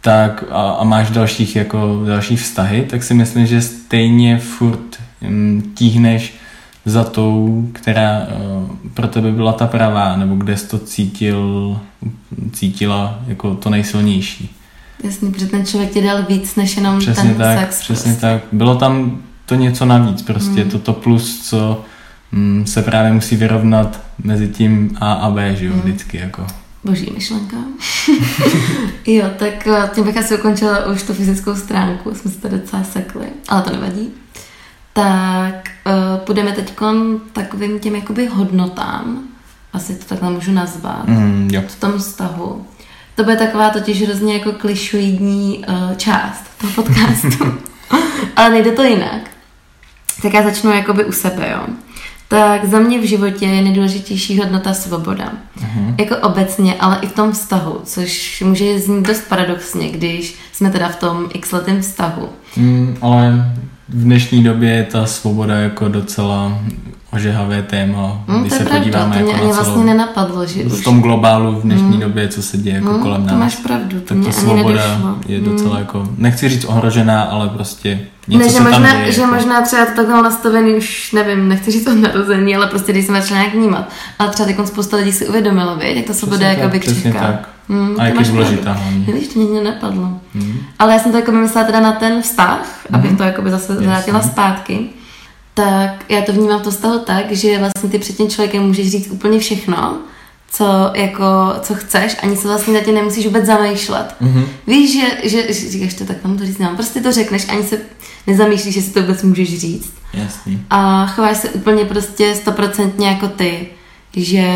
tak 0.00 0.44
a, 0.50 0.70
a 0.70 0.84
máš 0.84 1.10
dalších 1.10 1.56
jako 1.56 2.04
další 2.06 2.36
vztahy, 2.36 2.86
tak 2.90 3.02
si 3.02 3.14
myslím, 3.14 3.46
že 3.46 3.62
stejně 3.62 4.38
furt 4.38 5.00
hm, 5.22 5.72
tíhneš 5.74 6.34
za 6.84 7.04
tou, 7.04 7.68
která 7.72 8.18
uh, 8.18 8.68
pro 8.94 9.08
tebe 9.08 9.32
byla 9.32 9.52
ta 9.52 9.66
pravá, 9.66 10.16
nebo 10.16 10.34
kde 10.34 10.56
jsi 10.56 10.68
to 10.68 10.78
cítil, 10.78 11.78
cítila 12.52 13.18
jako 13.26 13.54
to 13.54 13.70
nejsilnější. 13.70 14.56
Jasný, 15.02 15.32
protože 15.32 15.46
ten 15.46 15.66
člověk 15.66 15.90
ti 15.92 16.02
dal 16.02 16.22
víc 16.28 16.56
než 16.56 16.76
jenom 16.76 16.98
Přesně 16.98 17.22
ten 17.22 17.34
tak, 17.34 17.58
sex. 17.60 17.80
přesně 17.80 18.10
prostě. 18.12 18.20
tak. 18.26 18.42
Bylo 18.52 18.74
tam 18.76 19.22
to 19.46 19.54
něco 19.54 19.84
navíc, 19.84 20.22
prostě 20.22 20.60
Hmm. 20.60 20.70
toto 20.70 20.92
plus, 20.92 21.40
co 21.48 21.84
hm, 22.32 22.64
se 22.66 22.82
právě 22.82 23.12
musí 23.12 23.36
vyrovnat 23.36 24.00
mezi 24.24 24.48
tím 24.48 24.96
A 25.00 25.12
a 25.12 25.30
B, 25.30 25.56
že 25.56 25.66
jo, 25.66 25.72
Hmm. 25.72 25.82
vždycky 25.82 26.16
jako. 26.16 26.46
Boží 26.84 27.10
myšlenka. 27.14 27.56
jo, 29.06 29.24
tak 29.38 29.66
eh, 29.66 29.90
tím 29.94 30.04
bych 30.04 30.16
asi 30.16 30.38
ukončila 30.38 30.86
už 30.86 31.02
tu 31.02 31.14
fyzickou 31.14 31.54
stránku, 31.54 32.14
jsme 32.14 32.30
se 32.30 32.38
to 32.40 32.48
docela 32.48 32.84
sekli, 32.84 33.26
ale 33.48 33.62
to 33.62 33.70
nevadí. 33.72 34.08
Tak 34.92 35.70
uh, 35.86 36.18
půjdeme 36.24 36.52
teď 36.52 36.72
takovým 37.32 37.78
těm 37.78 37.94
jakoby 37.96 38.26
hodnotám, 38.26 39.18
asi 39.72 39.94
to 39.94 40.04
takhle 40.04 40.30
můžu 40.30 40.52
nazvat, 40.52 41.08
Mm, 41.08 41.48
jo. 41.52 41.62
v 41.68 41.80
tom 41.80 41.92
vztahu. 41.98 42.66
To 43.14 43.24
bude 43.24 43.36
taková 43.36 43.70
totiž 43.70 44.02
hrozně 44.02 44.34
jako 44.34 44.52
klišoidní 44.52 45.64
uh, 45.68 45.96
část 45.96 46.44
toho 46.60 46.72
podcastu, 46.72 47.58
ale 48.36 48.50
nejde 48.50 48.72
to 48.72 48.82
jinak. 48.82 49.30
Tak 50.22 50.34
já 50.34 50.42
začnu 50.42 50.72
jakoby 50.72 51.04
u 51.04 51.12
sebe, 51.12 51.50
jo. 51.52 51.66
Tak 52.28 52.64
za 52.64 52.78
mě 52.78 52.98
v 53.00 53.04
životě 53.04 53.46
je 53.46 53.62
nejdůležitější 53.62 54.38
hodnota 54.38 54.74
svoboda. 54.74 55.32
Mhm. 55.60 55.94
Jako 55.98 56.16
obecně, 56.16 56.74
ale 56.80 56.98
i 57.02 57.06
v 57.06 57.12
tom 57.12 57.32
vztahu, 57.32 57.80
což 57.84 58.42
může 58.46 58.78
znít 58.78 59.06
dost 59.06 59.28
paradoxně, 59.28 59.90
když 59.90 60.34
jsme 60.52 60.70
teda 60.70 60.88
v 60.88 60.96
tom 60.96 61.28
x 61.34 61.52
letém 61.52 61.80
vztahu. 61.80 62.28
Mm, 62.56 62.96
ale 63.00 63.52
v 63.88 64.04
dnešní 64.04 64.44
době 64.44 64.70
je 64.70 64.84
ta 64.84 65.06
svoboda 65.06 65.54
jako 65.54 65.88
docela 65.88 66.58
ožehavé 67.12 67.62
téma, 67.62 68.24
Hm, 68.28 68.40
když 68.40 68.52
to 68.52 68.58
se 68.58 68.64
pravda, 68.64 68.78
podíváme 68.80 69.16
to 69.16 69.22
mě 69.22 69.30
jako 69.32 69.40
ani 69.42 69.48
na 69.50 69.54
vlastně 69.56 69.74
celou, 69.74 69.86
nenapadlo, 69.86 70.46
že 70.46 70.64
v 70.64 70.84
tom 70.84 71.00
globálu 71.02 71.52
v 71.52 71.62
dnešní 71.62 71.86
Mm. 71.94 72.00
době, 72.00 72.28
co 72.28 72.42
se 72.42 72.56
děje 72.56 72.76
jako 72.76 72.92
Hm, 72.92 73.02
kolem 73.02 73.22
to 73.22 73.30
nás. 73.30 73.38
máš 73.38 73.56
pravdu, 73.56 74.00
to 74.00 74.06
tak 74.06 74.16
mě 74.16 74.26
ta 74.26 74.32
svoboda 74.32 74.68
nedošlo. 74.88 75.16
je 75.26 75.38
Hm. 75.40 75.44
docela 75.44 75.78
jako, 75.78 76.08
nechci 76.18 76.48
říct 76.48 76.64
ohrožená, 76.64 77.22
ale 77.22 77.48
prostě 77.48 78.00
něco 78.28 78.38
ne, 78.44 78.44
že 78.44 78.50
se 78.56 78.62
tam 78.64 78.72
možná, 78.72 78.94
děje. 78.94 79.12
že 79.12 79.20
jako. 79.20 79.34
možná 79.34 79.62
třeba 79.62 79.86
to 79.86 79.92
takhle 79.96 80.22
nastavený 80.22 80.74
už, 80.74 81.12
nevím, 81.12 81.48
nechci 81.48 81.70
říct 81.70 81.86
od 81.86 81.94
narození, 81.94 82.56
ale 82.56 82.66
prostě 82.66 82.92
když 82.92 83.06
jsem 83.06 83.14
začala 83.14 83.40
nějak 83.40 83.54
vnímat. 83.54 83.88
Ale 84.18 84.30
třeba 84.30 84.46
teď 84.46 84.56
spousta 84.66 84.96
lidí 84.96 85.12
si 85.12 85.28
uvědomilo, 85.28 85.76
viď, 85.76 85.96
jak 85.96 86.04
ta 86.06 86.14
svoboda 86.14 86.48
je 86.48 86.58
jako 86.58 86.78
přesně 86.78 87.00
křivká. 87.00 87.20
tak. 87.20 87.48
Hmm, 87.68 87.94
A 87.98 88.04
jak 88.04 88.20
je 88.20 88.26
důležitá 88.26 88.72
hlavně. 88.72 89.12
Víš, 89.14 89.28
to 89.28 89.40
mě 89.40 89.60
nenapadlo. 89.62 90.08
Mm. 90.34 90.56
Ale 90.78 90.92
já 90.92 90.98
jsem 90.98 91.12
to 91.12 91.18
jako 91.18 91.32
myslela 91.32 91.66
teda 91.66 91.80
na 91.80 91.92
ten 91.92 92.22
vztah, 92.22 92.86
abych 92.92 93.10
Mhm. 93.10 93.16
to 93.16 93.22
jako 93.22 93.42
by 93.42 93.50
zase 93.50 93.74
vrátila 93.74 94.22
zpátky. 94.22 94.88
Tak 95.54 96.04
já 96.08 96.22
to 96.22 96.32
vnímám 96.32 96.60
v 96.60 96.62
tom 96.62 96.72
vztahu 96.72 96.98
tak, 96.98 97.32
že 97.32 97.58
vlastně 97.58 97.90
ty 97.90 97.98
před 97.98 98.16
tím 98.16 98.30
člověkem 98.30 98.62
můžeš 98.62 98.90
říct 98.90 99.10
úplně 99.10 99.38
všechno, 99.38 99.98
co, 100.50 100.90
jako, 100.94 101.24
co 101.60 101.74
chceš, 101.74 102.16
ani 102.22 102.36
se 102.36 102.48
vlastně 102.48 102.74
na 102.74 102.80
tě 102.80 102.92
nemusíš 102.92 103.26
vůbec 103.26 103.46
zamýšlet. 103.46 104.14
Mhm. 104.20 104.44
Víš, 104.66 104.92
že, 104.92 105.28
že, 105.28 105.52
že 105.52 105.70
říkáš 105.70 105.94
to 105.94 106.04
tak, 106.04 106.24
mám 106.24 106.38
to 106.38 106.46
říct, 106.46 106.58
nemám. 106.58 106.76
Prostě 106.76 107.00
to 107.00 107.12
řekneš, 107.12 107.48
ani 107.48 107.62
se 107.62 107.78
nezamýšlíš, 108.26 108.74
že 108.74 108.82
si 108.82 108.90
to 108.90 109.00
vůbec 109.00 109.22
můžeš 109.22 109.58
říct. 109.58 109.92
Jasný. 110.14 110.64
A 110.70 111.06
chováš 111.06 111.36
se 111.36 111.50
úplně 111.50 111.84
prostě 111.84 112.34
stoprocentně 112.34 113.08
jako 113.08 113.28
ty, 113.28 113.68
že 114.16 114.46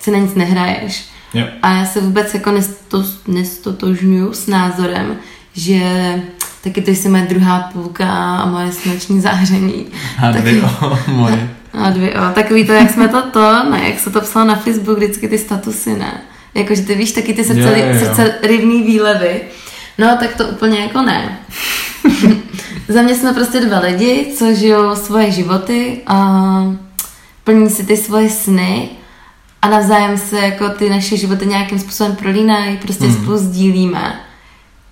si 0.00 0.10
na 0.10 0.18
nic 0.18 0.34
nehraješ. 0.34 1.04
Jo. 1.34 1.46
A 1.62 1.74
já 1.74 1.86
se 1.86 2.00
vůbec 2.00 2.34
jako 2.34 2.50
nesto, 2.50 3.04
nestotožňuju 3.26 4.32
s 4.32 4.46
názorem, 4.46 5.16
že 5.54 5.80
taky 6.64 6.80
to 6.82 6.90
jsi 6.90 7.08
moje 7.08 7.22
druhá 7.22 7.70
půlka 7.72 8.08
a 8.36 8.46
moje 8.46 8.72
sluneční 8.72 9.20
záření. 9.20 9.86
A 10.22 10.30
dvě 10.30 10.62
o, 10.62 10.98
moje. 11.06 11.50
A 11.72 11.90
dvě, 11.90 12.14
o, 12.14 12.32
takový 12.34 12.66
to, 12.66 12.72
jak 12.72 12.90
jsme 12.90 13.08
to 13.08 13.22
to, 13.22 13.70
ne, 13.70 13.88
jak 13.88 14.00
se 14.00 14.10
to 14.10 14.20
psalo 14.20 14.46
na 14.46 14.56
Facebook, 14.56 14.98
vždycky 14.98 15.28
ty 15.28 15.38
statusy, 15.38 15.98
ne. 15.98 16.20
Jakože 16.54 16.82
ty 16.82 16.94
víš, 16.94 17.12
taky 17.12 17.34
ty 17.34 17.44
srdce, 17.44 17.78
Jo, 17.78 17.86
jo, 17.86 17.98
srdce 17.98 18.34
rybný 18.42 18.82
výlevy. 18.82 19.40
No, 19.98 20.16
tak 20.20 20.34
to 20.36 20.44
úplně 20.44 20.78
jako 20.78 21.02
ne. 21.02 21.38
Za 22.88 23.02
mě 23.02 23.14
jsme 23.14 23.32
prostě 23.32 23.60
dva 23.60 23.78
lidi, 23.78 24.32
co 24.38 24.54
žijou 24.54 24.94
svoje 24.94 25.30
životy 25.30 26.00
a 26.06 26.40
plní 27.44 27.70
si 27.70 27.86
ty 27.86 27.96
svoje 27.96 28.30
sny 28.30 28.88
a 29.62 29.68
navzájem 29.68 30.18
se 30.18 30.38
jako 30.38 30.68
ty 30.68 30.90
naše 30.90 31.16
životy 31.16 31.46
nějakým 31.46 31.78
způsobem 31.78 32.16
prolínají, 32.16 32.76
prostě 32.76 33.04
mm. 33.04 33.14
spolu 33.14 33.38
sdílíme. 33.38 34.20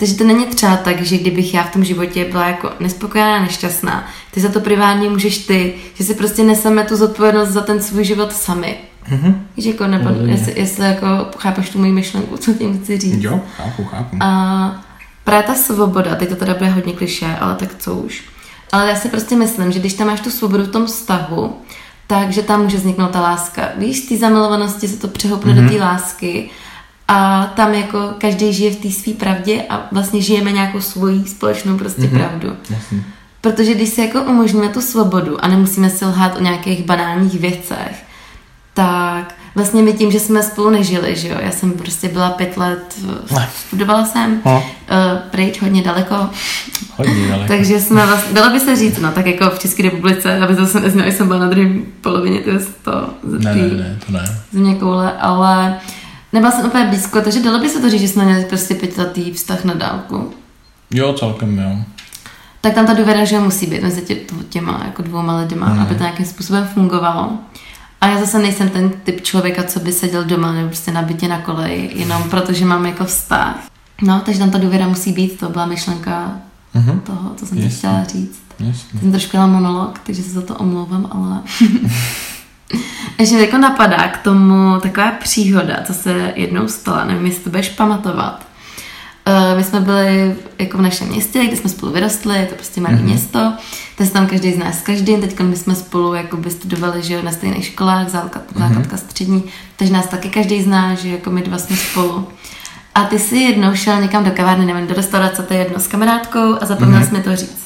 Takže 0.02 0.14
to 0.14 0.24
není 0.24 0.46
třeba 0.46 0.76
tak, 0.76 1.02
že 1.02 1.18
kdybych 1.18 1.54
já 1.54 1.62
v 1.62 1.72
tom 1.72 1.84
životě 1.84 2.24
byla 2.24 2.46
jako 2.46 2.70
nespokojená, 2.80 3.42
nešťastná, 3.42 4.06
ty 4.30 4.40
za 4.40 4.48
to 4.48 4.60
privátně 4.60 5.10
můžeš 5.10 5.38
ty, 5.38 5.74
že 5.94 6.04
si 6.04 6.14
prostě 6.14 6.44
neseme 6.44 6.84
tu 6.84 6.96
zodpovědnost 6.96 7.48
za 7.48 7.60
ten 7.60 7.82
svůj 7.82 8.04
život 8.04 8.32
sami. 8.32 8.76
Mhm. 9.08 9.46
Víš, 9.56 9.66
jako, 9.66 9.86
nebo, 9.86 10.08
Rozumím. 10.08 10.30
jestli, 10.30 10.52
jestli 10.56 10.86
jako 10.86 11.06
chápeš 11.38 11.70
tu 11.70 11.78
moji 11.78 11.92
myšlenku, 11.92 12.36
co 12.36 12.54
tím 12.54 12.78
chci 12.78 12.98
říct. 12.98 13.22
Jo, 13.22 13.40
chápu, 13.56 13.84
chápu. 13.84 14.16
A 14.20 14.84
právě 15.24 15.46
ta 15.46 15.54
svoboda, 15.54 16.14
teď 16.14 16.28
to 16.28 16.36
teda 16.36 16.54
bude 16.54 16.70
hodně 16.70 16.92
kliše, 16.92 17.36
ale 17.40 17.54
tak 17.54 17.68
co 17.78 17.94
už. 17.94 18.24
Ale 18.72 18.88
já 18.88 18.96
si 18.96 19.08
prostě 19.08 19.36
myslím, 19.36 19.72
že 19.72 19.78
když 19.78 19.94
tam 19.94 20.06
máš 20.06 20.20
tu 20.20 20.30
svobodu 20.30 20.64
v 20.64 20.70
tom 20.70 20.86
vztahu, 20.86 21.56
takže 22.06 22.42
tam 22.42 22.62
může 22.62 22.76
vzniknout 22.76 23.10
ta 23.10 23.20
láska. 23.20 23.68
Víš, 23.78 23.98
z 23.98 24.08
té 24.08 24.16
zamilovanosti 24.16 24.88
se 24.88 24.96
to 24.96 25.08
přehoupne 25.08 25.52
mm-hmm. 25.52 25.64
do 25.64 25.70
té 25.70 25.84
lásky 25.84 26.50
a 27.12 27.46
tam 27.56 27.74
jako 27.74 28.14
každý 28.18 28.52
žije 28.52 28.70
v 28.70 28.76
té 28.76 28.90
své 28.90 29.12
pravdě 29.12 29.62
a 29.68 29.88
vlastně 29.92 30.22
žijeme 30.22 30.52
nějakou 30.52 30.80
svoji 30.80 31.24
společnou 31.26 31.78
prostě 31.78 32.02
mm-hmm. 32.02 32.18
pravdu. 32.18 32.56
Jasný. 32.70 33.04
Protože 33.40 33.74
když 33.74 33.88
si 33.88 34.00
jako 34.00 34.22
umožníme 34.22 34.68
tu 34.68 34.80
svobodu 34.80 35.44
a 35.44 35.48
nemusíme 35.48 35.90
si 35.90 36.04
lhát 36.04 36.36
o 36.36 36.42
nějakých 36.42 36.84
banálních 36.84 37.40
věcech, 37.40 38.04
tak 38.74 39.34
vlastně 39.54 39.82
my 39.82 39.92
tím, 39.92 40.10
že 40.10 40.20
jsme 40.20 40.42
spolu 40.42 40.70
nežili, 40.70 41.16
že 41.16 41.28
jo, 41.28 41.36
já 41.40 41.50
jsem 41.50 41.72
prostě 41.72 42.08
byla 42.08 42.30
pět 42.30 42.56
let, 42.56 42.98
studovala 43.66 44.04
jsem, 44.04 44.40
No. 44.44 44.56
uh, 44.56 45.18
pryč, 45.30 45.60
hodně 45.62 45.82
daleko, 45.82 46.14
Hodně 46.96 47.28
daleko. 47.28 47.48
takže 47.48 47.80
jsme 47.80 48.06
vlastně, 48.06 48.34
dalo 48.34 48.52
by 48.52 48.60
se 48.60 48.76
říct, 48.76 48.98
no 48.98 49.12
tak 49.12 49.26
jako 49.26 49.50
v 49.50 49.58
České 49.58 49.82
republice, 49.82 50.38
aby 50.40 50.56
to 50.56 50.66
se 50.66 50.80
neznělo, 50.80 51.12
jsem 51.12 51.26
byla 51.26 51.38
na 51.40 51.48
druhé 51.48 51.68
polovině 52.00 52.40
to, 52.40 52.50
to, 52.82 53.10
Ne, 53.38 53.54
ne, 53.54 53.68
ne, 53.68 53.98
to 54.06 54.12
ne. 54.12 54.38
země 54.52 54.74
koule, 54.74 55.12
ale 55.20 55.78
nebyla 56.32 56.52
jsem 56.52 56.66
úplně 56.66 56.84
blízko, 56.86 57.20
takže 57.20 57.40
dalo 57.42 57.58
by 57.58 57.68
se 57.68 57.80
to 57.80 57.90
říct, 57.90 58.00
že 58.00 58.08
jsme 58.08 58.24
měli 58.24 58.44
prostě 58.44 58.74
pětiletý 58.74 59.32
vztah 59.32 59.64
na 59.64 59.74
dálku. 59.74 60.30
Jo, 60.90 61.12
celkem 61.12 61.58
jo. 61.58 61.76
Tak 62.60 62.74
tam 62.74 62.86
ta 62.86 62.94
důvěra, 62.94 63.24
že 63.24 63.38
musí 63.38 63.66
být 63.66 63.82
mezi 63.82 64.02
tě, 64.02 64.14
těma 64.48 64.82
jako 64.84 65.02
dvouma 65.02 65.36
lidma, 65.40 65.74
mm. 65.74 65.80
aby 65.80 65.94
to 65.94 66.02
nějakým 66.02 66.26
způsobem 66.26 66.68
fungovalo. 66.74 67.32
A 68.00 68.06
já 68.08 68.20
zase 68.20 68.38
nejsem 68.38 68.68
ten 68.68 68.90
typ 69.04 69.20
člověka, 69.20 69.62
co 69.62 69.80
by 69.80 69.92
seděl 69.92 70.24
doma 70.24 70.52
nebo 70.52 70.68
prostě 70.68 70.92
na 70.92 71.02
bytě 71.02 71.28
na 71.28 71.38
koleji, 71.38 71.90
jenom 71.94 72.22
protože 72.22 72.64
mám 72.64 72.86
jako 72.86 73.04
vztah. 73.04 73.56
No, 74.02 74.20
takže 74.24 74.40
tam 74.40 74.50
ta 74.50 74.58
důvěra 74.58 74.88
musí 74.88 75.12
být, 75.12 75.38
to 75.40 75.48
byla 75.48 75.66
myšlenka 75.66 76.32
Mhm. 76.74 77.00
toho, 77.00 77.32
co 77.36 77.46
jsem 77.46 77.58
Jasně. 77.58 77.78
chtěla 77.78 78.04
říct. 78.04 78.42
Jasně. 78.58 79.00
Jsem 79.00 79.10
trošku 79.10 79.36
monolog, 79.36 79.98
takže 80.06 80.22
se 80.22 80.30
za 80.30 80.42
to 80.42 80.54
omlouvám, 80.56 81.08
ale... 81.10 81.42
Ještě 83.18 83.36
jako 83.36 83.58
napadá 83.58 84.08
k 84.08 84.18
tomu 84.18 84.80
taková 84.80 85.10
příhoda, 85.10 85.76
co 85.84 85.94
se 85.94 86.32
jednou 86.36 86.68
stala, 86.68 87.04
nevím, 87.04 87.26
jestli 87.26 87.44
to 87.44 87.50
budeš 87.50 87.68
pamatovat. 87.68 88.46
Uh, 89.28 89.58
my 89.58 89.64
jsme 89.64 89.80
byli 89.80 90.36
jako 90.58 90.78
v 90.78 90.82
našem 90.82 91.08
městě, 91.08 91.44
kde 91.44 91.56
jsme 91.56 91.70
spolu 91.70 91.92
vyrostli, 91.92 92.38
je 92.38 92.46
to 92.46 92.54
prostě 92.54 92.80
malé 92.80 92.94
mm-hmm. 92.94 93.02
město, 93.02 93.52
teď 93.98 94.06
se 94.06 94.12
tam 94.12 94.26
každý 94.26 94.52
z 94.52 94.58
nás 94.58 94.78
s 94.78 94.82
každým, 94.82 95.20
teď 95.20 95.40
my 95.40 95.56
jsme 95.56 95.74
spolu 95.74 96.14
jakoby 96.14 96.50
studovali 96.50 97.02
že 97.02 97.14
jo, 97.14 97.22
na 97.22 97.32
stejných 97.32 97.64
školách, 97.64 98.08
základ, 98.08 98.42
základka 98.56 98.96
střední, 98.96 99.44
takže 99.76 99.92
nás 99.92 100.06
taky 100.06 100.28
každý 100.28 100.62
zná, 100.62 100.94
že 100.94 101.08
jako 101.08 101.30
my 101.30 101.42
dva 101.42 101.58
jsme 101.58 101.76
spolu. 101.76 102.28
A 102.94 103.04
ty 103.04 103.18
si 103.18 103.36
jednou 103.36 103.74
šel 103.74 104.00
někam 104.00 104.24
do 104.24 104.30
kavárny, 104.30 104.66
nevím, 104.66 104.86
do 104.86 104.94
restaurace, 104.94 105.42
to 105.42 105.54
je 105.54 105.60
jedno 105.60 105.80
s 105.80 105.86
kamarádkou 105.86 106.56
a 106.60 106.66
zapomněl 106.66 107.00
mm-hmm. 107.00 107.08
jsi 107.08 107.14
mi 107.14 107.22
to 107.22 107.36
říct. 107.36 107.62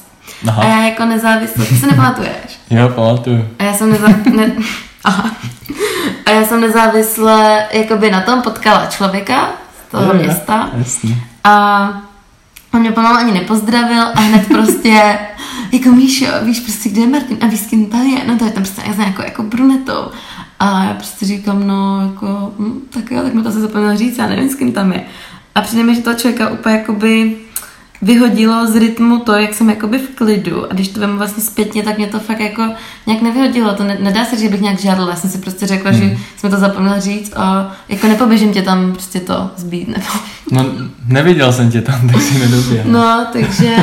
Aha. 0.48 0.62
A 0.62 0.66
já 0.66 0.84
jako 0.84 1.04
nezávislá, 1.04 1.64
ty 1.64 1.76
se 1.76 1.86
nepamatuješ. 1.86 2.32
Jo, 2.70 2.88
pamatuju. 2.88 3.48
A 3.58 3.62
já 3.62 3.74
jsem 3.74 3.92
nezá... 3.92 4.08
ne... 4.36 4.52
Aha. 5.06 5.30
A 6.26 6.30
já 6.30 6.44
jsem 6.44 6.60
nezávisle 6.60 7.66
jakoby 7.72 8.10
na 8.10 8.20
tom 8.20 8.42
potkala 8.42 8.86
člověka 8.86 9.50
z 9.86 9.90
toho 9.90 10.04
jo, 10.04 10.14
města 10.14 10.70
Jasný. 10.78 11.22
a 11.44 11.88
on 12.74 12.80
mě 12.80 12.92
pomalu 12.92 13.16
ani 13.16 13.32
nepozdravil 13.32 14.02
a 14.14 14.20
hned 14.20 14.48
prostě 14.48 15.18
jako 15.72 15.88
Míšo, 15.88 16.26
víš 16.42 16.60
prostě, 16.60 16.88
kde 16.88 17.00
je 17.00 17.06
Martin 17.06 17.38
a 17.40 17.46
víš, 17.46 17.60
s 17.60 17.66
kým 17.66 17.86
tam 17.86 18.06
je, 18.06 18.24
no 18.26 18.38
to 18.38 18.44
je 18.44 18.50
tam 18.50 18.62
prostě 18.62 18.82
jako, 18.98 19.22
jako 19.22 19.42
brunetou. 19.42 20.10
A 20.60 20.84
já 20.84 20.94
prostě 20.94 21.26
říkám, 21.26 21.66
no 21.66 22.02
jako, 22.02 22.52
hm, 22.58 22.80
tak 22.90 23.10
jo, 23.10 23.22
tak 23.22 23.34
mi 23.34 23.42
to 23.42 23.52
se 23.52 23.60
zapomněl 23.60 23.96
říct, 23.96 24.18
já 24.18 24.26
nevím, 24.26 24.48
s 24.48 24.54
kým 24.54 24.72
tam 24.72 24.92
je. 24.92 25.04
A 25.54 25.60
přijde 25.60 25.82
mi, 25.82 25.94
že 25.94 26.02
toho 26.02 26.16
člověka 26.16 26.50
úplně 26.50 26.76
jakoby 26.76 27.36
vyhodilo 28.02 28.66
z 28.66 28.76
rytmu 28.76 29.18
to, 29.18 29.32
jak 29.32 29.54
jsem 29.54 29.70
jakoby 29.70 29.98
v 29.98 30.14
klidu 30.14 30.70
a 30.70 30.74
když 30.74 30.88
to 30.88 31.00
vemu 31.00 31.18
vlastně 31.18 31.42
zpětně, 31.42 31.82
tak 31.82 31.98
mě 31.98 32.06
to 32.06 32.18
fakt 32.20 32.40
jako 32.40 32.62
nějak 33.06 33.22
nevyhodilo, 33.22 33.74
to 33.74 33.84
ne, 33.84 33.96
nedá 34.00 34.24
se 34.24 34.30
říct, 34.36 34.42
že 34.42 34.48
bych 34.48 34.60
nějak 34.60 34.80
žádala, 34.80 35.10
já 35.10 35.16
jsem 35.16 35.30
si 35.30 35.38
prostě 35.38 35.66
řekla, 35.66 35.90
hmm. 35.90 36.00
že 36.00 36.16
jsem 36.36 36.50
to 36.50 36.56
zapomněla 36.56 37.00
říct 37.00 37.32
a 37.36 37.72
jako 37.88 38.06
nepoběžím 38.06 38.52
tě 38.52 38.62
tam 38.62 38.92
prostě 38.92 39.20
to 39.20 39.50
zbít, 39.56 39.88
nebo 39.88 40.06
No, 40.52 40.64
neviděl 41.06 41.52
jsem 41.52 41.70
tě 41.70 41.82
tam, 41.82 42.08
tak 42.12 42.22
si 42.22 42.38
nedoběhl. 42.38 42.90
no, 42.90 43.26
takže 43.32 43.76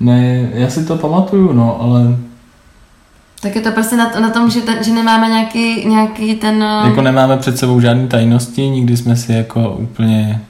Ne, 0.00 0.50
já 0.54 0.70
si 0.70 0.84
to 0.84 0.96
pamatuju, 0.96 1.52
no, 1.52 1.80
ale 1.82 2.18
tak 3.42 3.56
je 3.56 3.62
to 3.62 3.72
prostě 3.72 3.96
na, 3.96 4.20
na 4.20 4.30
tom, 4.30 4.50
že, 4.50 4.60
ten, 4.60 4.84
že 4.84 4.92
nemáme 4.92 5.28
nějaký, 5.28 5.88
nějaký 5.88 6.34
ten... 6.34 6.64
jako 6.84 7.02
nemáme 7.02 7.36
před 7.36 7.58
sebou 7.58 7.80
žádný 7.80 8.08
tajnosti, 8.08 8.68
nikdy 8.68 8.96
jsme 8.96 9.16
si 9.16 9.32
jako 9.32 9.70
úplně, 9.70 10.40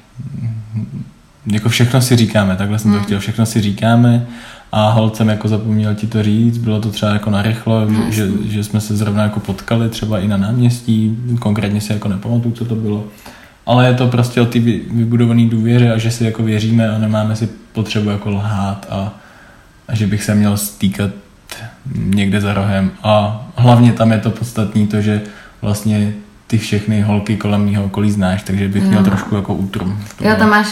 jako 1.47 1.69
všechno 1.69 2.01
si 2.03 2.17
říkáme, 2.17 2.57
takhle 2.57 2.79
jsem 2.79 2.91
to 2.91 2.97
Hmm. 2.97 3.05
chtěl, 3.05 3.19
všechno 3.21 3.47
si 3.47 3.61
říkáme 3.61 4.27
a 4.73 4.91
holcem 4.91 5.17
jsem 5.17 5.29
jako 5.29 5.49
zapomněl 5.49 5.95
ti 5.95 6.07
to 6.07 6.23
říct, 6.23 6.59
bylo 6.59 6.81
to 6.81 6.91
třeba 6.91 7.13
jako 7.13 7.31
narychlo, 7.31 7.85
No, 7.91 8.11
že, 8.11 8.27
že, 8.27 8.33
že 8.51 8.65
jsme 8.65 8.81
se 8.81 8.97
zrovna 8.97 9.23
jako 9.23 9.41
potkali 9.41 9.89
třeba 9.89 10.19
i 10.19 10.29
na 10.29 10.37
náměstí, 10.37 11.19
konkrétně 11.41 11.81
si 11.81 11.93
jako 11.93 12.09
nepamatuju, 12.09 12.55
co 12.55 12.65
to 12.65 12.75
bylo. 12.75 13.05
Ale 13.67 13.87
je 13.89 13.95
to 13.95 14.07
prostě 14.09 14.41
o 14.41 14.47
ty 14.47 14.59
vy- 14.61 14.81
vybudované 14.91 15.47
důvěře 15.47 15.93
a 15.93 15.99
že 15.99 16.11
si 16.11 16.25
jako 16.25 16.43
věříme 16.43 16.89
a 16.89 16.99
nemáme 16.99 17.37
si 17.37 17.49
potřebu 17.73 18.11
jako 18.11 18.31
lhát 18.31 18.87
a, 18.91 19.13
a 19.89 19.95
že 19.95 20.07
bych 20.07 20.23
se 20.25 20.35
měl 20.35 20.57
stýkat 20.57 21.11
někde 21.95 22.41
za 22.41 22.55
rohem. 22.55 22.91
A 23.03 23.43
hlavně 23.57 23.93
tam 23.93 24.13
je 24.13 24.19
to 24.19 24.31
podstatný 24.31 24.87
to, 24.87 25.01
že 25.01 25.21
vlastně 25.63 26.13
ty 26.47 26.59
všechny 26.59 27.01
holky 27.01 27.37
kolem 27.37 27.71
mého 27.71 27.85
okolí 27.85 28.11
znáš, 28.11 28.43
takže 28.43 28.69
bych 28.69 28.83
měl 28.85 28.99
Jo. 28.99 29.05
trošku 29.05 29.35
jako 29.37 29.55
útrum. 29.55 30.01
Jo, 30.21 30.35
tam 30.39 30.51
máš... 30.51 30.67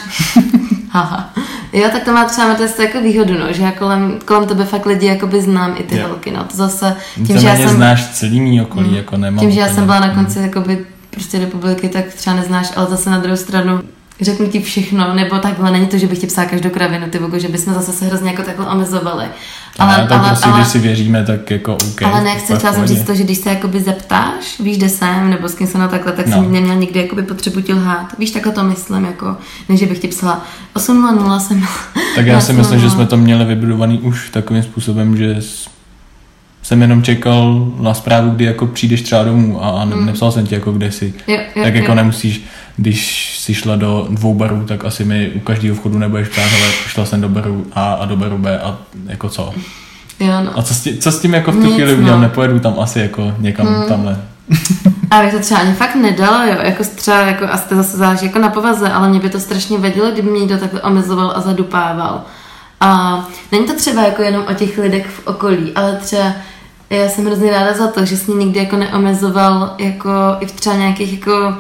Haha. 0.93 1.31
Jo, 1.73 1.89
tak 1.93 2.05
to 2.05 2.13
má 2.13 2.25
třeba 2.25 2.49
Matesta 2.49 2.83
jako 2.83 3.01
výhodu, 3.01 3.39
no, 3.39 3.53
že 3.53 3.63
já 3.63 3.73
kolem, 3.73 4.19
kolem 4.25 4.49
tebe 4.49 4.65
fakt 4.65 4.87
lidi 4.87 5.07
jakoby 5.07 5.43
znám 5.43 5.75
i 5.79 5.83
ty 5.83 5.99
Jo. 5.99 6.09
holky, 6.09 6.31
no, 6.31 6.45
to 6.45 6.57
zase 6.57 6.97
tím, 7.15 7.27
Tím, 7.27 7.39
že 7.39 7.47
já 7.47 7.57
jsem... 7.57 7.69
znáš 7.69 8.11
celý 8.11 8.41
mý 8.41 8.61
okolí, 8.63 8.89
Mm. 8.89 8.95
jako 8.97 9.17
nemám. 9.17 9.41
Tím, 9.41 9.51
že 9.51 9.61
já 9.61 9.69
jsem 9.69 9.85
byla 9.85 10.01
na 10.01 10.15
konci 10.15 10.39
jakoby 10.39 10.87
prostě 11.11 11.39
republiky, 11.39 11.89
tak 11.89 12.05
třeba 12.07 12.37
neznáš, 12.37 12.73
ale 12.77 12.87
zase 12.87 13.11
na 13.11 13.19
druhou 13.19 13.37
stranu 13.37 13.81
řeknu 14.23 14.47
ti 14.49 14.61
všechno, 14.61 15.15
nebo 15.15 15.39
takhle, 15.39 15.71
není 15.71 15.87
to, 15.87 15.99
že 15.99 16.07
bych 16.07 16.19
ti 16.19 16.27
psala 16.27 16.49
každou 16.49 16.71
kravinu, 16.71 17.07
ty 17.11 17.19
vogo, 17.19 17.39
že 17.39 17.49
bychom 17.49 17.75
zase 17.75 17.93
se 17.93 18.05
hrozně 18.07 18.31
jako 18.31 18.43
takhle 18.43 18.67
omezovali. 18.67 19.25
Ale, 19.79 19.95
ale, 19.97 20.09
tak 20.09 20.27
prostě, 20.27 20.49
když 20.55 20.67
si 20.69 20.79
věříme, 20.79 21.25
tak 21.25 21.51
jako 21.51 21.75
OK. 21.75 22.03
ale 22.03 22.25
ne, 22.25 22.35
chci, 22.39 22.55
chtěla 22.55 22.73
jsem 22.73 22.87
říct 22.87 23.03
to, 23.07 23.15
že 23.15 23.25
když 23.25 23.39
se 23.39 23.49
jakoby 23.51 23.81
zeptáš, 23.81 24.61
víš, 24.61 24.77
kde 24.79 24.89
jsem, 24.89 25.31
nebo 25.31 25.49
s 25.49 25.55
kým 25.55 25.67
jsem 25.67 25.81
na 25.81 25.89
takhle, 25.89 26.13
tak 26.13 26.27
No. 26.27 26.33
jsem 26.37 26.53
neměla 26.53 26.75
nikdy 26.75 27.01
jakoby 27.01 27.23
potřebu 27.23 27.61
ti 27.61 27.75
lhát. 27.75 28.19
Víš, 28.19 28.31
takhle 28.31 28.53
to 28.53 28.65
myslím, 28.65 29.05
jako, 29.05 29.37
ne, 29.69 29.77
že 29.77 29.87
bych 29.87 29.99
ti 29.99 30.09
psala 30.09 30.45
8.00 30.77 31.39
jsem 31.39 31.67
Tak 32.15 32.27
já 32.27 32.41
si 32.41 32.53
myslím, 32.53 32.81
že 32.81 32.87
8:00. 32.87 32.91
jsme 32.95 33.07
to 33.07 33.17
měli 33.17 33.45
vybudovaný 33.45 33.99
už 33.99 34.31
takovým 34.31 34.63
způsobem, 34.63 35.17
že 35.17 35.37
jsem 36.63 36.83
jenom 36.83 37.03
čekal 37.03 37.73
na 37.81 37.95
zprávu, 37.95 38.31
kdy 38.31 38.45
jako 38.45 38.67
přijdeš 38.67 39.03
třeba 39.03 39.23
domů 39.25 39.65
a, 39.65 39.71
a 39.71 39.85
ne, 39.85 39.97
Mm. 39.97 40.07
nepsal 40.07 40.33
jsem 40.33 40.47
ti 40.47 40.55
jako 40.55 40.73
kde 40.73 40.93
jsi. 40.93 41.15
Jo, 41.27 41.37
jo, 41.57 41.65
tak 41.65 41.75
jako 41.75 41.89
jo. 41.89 41.95
nemusíš, 41.95 42.45
když 42.77 43.31
jsi 43.39 43.55
šla 43.55 43.77
do 43.77 44.07
dvou 44.11 44.35
barů, 44.35 44.65
tak 44.65 44.85
asi 44.85 45.05
mi 45.05 45.31
u 45.35 45.41
každého 45.41 45.77
vchodu 45.77 45.99
nebudeš 45.99 46.29
ptát, 46.29 46.43
ale 46.63 46.73
šla 46.87 47.05
jsem 47.05 47.21
do 47.21 47.29
baru 47.29 47.67
A 47.73 47.93
a 47.93 48.05
do 48.07 48.17
baru 48.17 48.39
B 48.39 48.59
a 48.61 48.77
jako 49.07 49.29
co. 49.29 49.55
Jo, 50.21 50.41
no. 50.45 50.59
A 50.59 50.63
co 50.63 50.75
s 50.75 50.81
tím, 50.81 50.99
co 50.99 51.13
s 51.13 51.21
tím 51.21 51.35
jako 51.35 51.53
v 51.53 51.55
tu 51.55 51.61
Nic, 51.65 51.75
chvíli 51.75 51.93
no. 51.97 52.03
udělám, 52.03 52.21
nepojedu 52.21 52.59
tam 52.61 52.75
asi 52.81 52.99
jako 53.01 53.35
někam 53.39 53.67
Mm. 53.67 53.83
tamhle. 53.89 54.17
A 55.11 55.23
bych 55.23 55.33
to 55.33 55.39
třeba 55.41 55.61
ani 55.61 55.73
fakt 55.73 55.95
nedala, 55.95 56.45
jo, 56.47 56.57
jako 56.63 56.85
třeba, 56.95 57.21
jako, 57.21 57.45
asi 57.51 57.69
to 57.69 57.77
zase 57.77 57.97
záleží 57.97 58.27
jako 58.27 58.39
na 58.39 58.49
povaze, 58.49 58.89
ale 58.89 59.09
mě 59.09 59.21
by 59.21 59.31
to 59.31 59.41
strašně 59.41 59.79
vadilo, 59.79 60.11
kdyby 60.11 60.31
mě 60.31 60.41
někdo 60.41 60.59
takhle 60.59 60.83
omezoval 60.83 61.33
a 61.37 61.41
zadupával. 61.41 62.23
A 62.81 63.21
není 63.53 63.67
to 63.67 63.75
třeba 63.77 64.03
jako 64.03 64.23
jenom 64.23 64.45
o 64.51 64.55
těch 64.55 64.79
lidech 64.79 65.07
v 65.07 65.27
okolí, 65.27 65.73
ale 65.75 65.97
třeba 65.97 66.33
já 66.91 67.09
jsem 67.09 67.27
hrozně 67.27 67.51
ráda 67.51 67.73
za 67.75 67.87
to, 67.87 68.05
že 68.05 68.17
jsi 68.17 68.31
mě 68.31 68.45
nikdy 68.45 68.61
jako 68.61 68.77
neomezoval 68.77 69.75
jako 69.79 70.11
i 70.41 70.47
v 70.47 70.53
třeba 70.53 70.77
nějakých 70.77 71.13
jako 71.13 71.55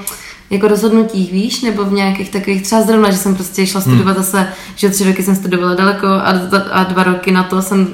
jako 0.50 0.68
rozhodnutích, 0.68 1.32
víš, 1.32 1.62
nebo 1.62 1.84
v 1.84 1.92
nějakých 1.92 2.30
takových, 2.30 2.62
třeba 2.62 2.82
zrovna, 2.82 3.10
že 3.10 3.16
jsem 3.16 3.34
prostě 3.34 3.66
šla 3.66 3.80
studovat 3.80 4.16
Hmm. 4.16 4.24
zase, 4.24 4.46
že 4.76 4.90
tři 4.90 5.04
roky 5.04 5.22
jsem 5.22 5.34
studovala 5.36 5.74
daleko 5.74 6.06
a, 6.06 6.34
a 6.72 6.84
dva 6.84 7.02
roky 7.02 7.32
na 7.32 7.42
to 7.42 7.62
jsem 7.62 7.88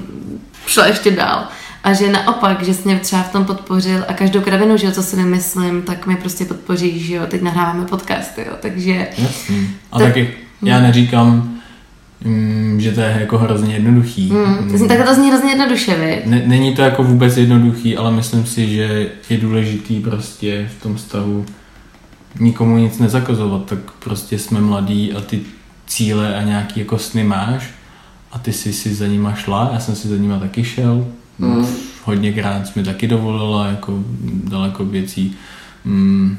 šla 0.67 0.87
ještě 0.87 1.11
dál. 1.11 1.45
A 1.85 1.93
že 1.93 2.13
naopak, 2.13 2.63
že 2.63 2.75
jsi 2.75 2.81
mě 2.85 2.97
třeba 2.99 3.23
v 3.23 3.33
tom 3.33 3.45
podpořil 3.45 4.05
a 4.09 4.13
každou 4.13 4.41
kravinu, 4.41 4.77
že 4.77 4.87
jo, 4.87 4.93
co 4.93 5.03
si 5.03 5.17
vymyslím, 5.17 5.83
tak 5.83 6.07
mi 6.07 6.17
prostě 6.17 6.45
podpoříš, 6.45 7.07
že 7.07 7.15
jo, 7.15 7.23
teď 7.29 7.43
nahráváme 7.43 7.85
podcasty, 7.85 8.41
jo, 8.41 8.53
takže 8.61 9.09
Jasný. 9.19 9.69
A 9.93 9.99
Tak- 9.99 10.09
taky 10.09 10.31
já 10.63 10.81
neříkám, 10.81 11.55
mm, 12.25 12.77
že 12.81 12.93
to 12.93 13.01
je 13.01 13.17
jako 13.21 13.39
hrozně 13.39 13.75
jednoduchý. 13.75 14.33
mm, 14.33 14.89
tak 14.89 15.05
to 15.07 15.15
zní 15.15 15.31
hrozně 15.31 15.51
jednoduše, 15.51 15.97
vy. 15.97 16.23
Ne, 16.27 16.43
není 16.47 16.75
to 16.75 16.83
jako 16.83 17.03
vůbec 17.03 17.37
jednoduchý, 17.37 17.97
ale 17.97 18.11
myslím 18.13 18.47
si, 18.47 18.69
že 18.75 19.07
je 19.31 19.39
důležitý 19.39 20.01
prostě 20.01 20.71
v 20.79 20.83
tom 20.83 20.99
stavu 20.99 21.47
nikomu 22.40 22.76
nic 22.78 22.99
nezakazovat, 22.99 23.64
tak 23.64 23.78
prostě 24.05 24.38
jsme 24.38 24.61
mladí 24.61 25.12
a 25.12 25.21
ty 25.21 25.40
cíle 25.87 26.37
a 26.37 26.43
nějaký 26.43 26.81
jako 26.81 26.99
sny 26.99 27.25
máš 27.25 27.71
a 28.33 28.38
ty 28.38 28.52
jsi 28.52 28.73
si 28.73 28.95
za 28.95 29.07
nima 29.07 29.35
šla, 29.35 29.71
já 29.73 29.81
jsem 29.81 29.95
si 29.95 30.09
za 30.09 30.16
nima 30.16 30.38
taky 30.38 30.64
šel, 30.64 31.07
Mm. 31.38 31.66
hodněkrát 32.05 32.66
jsi 32.66 32.73
mi 32.78 32.85
taky 32.85 33.07
dovolila 33.09 33.66
jako 33.66 34.05
daleko 34.45 34.85
věcí, 34.85 35.35
mm, 35.85 36.38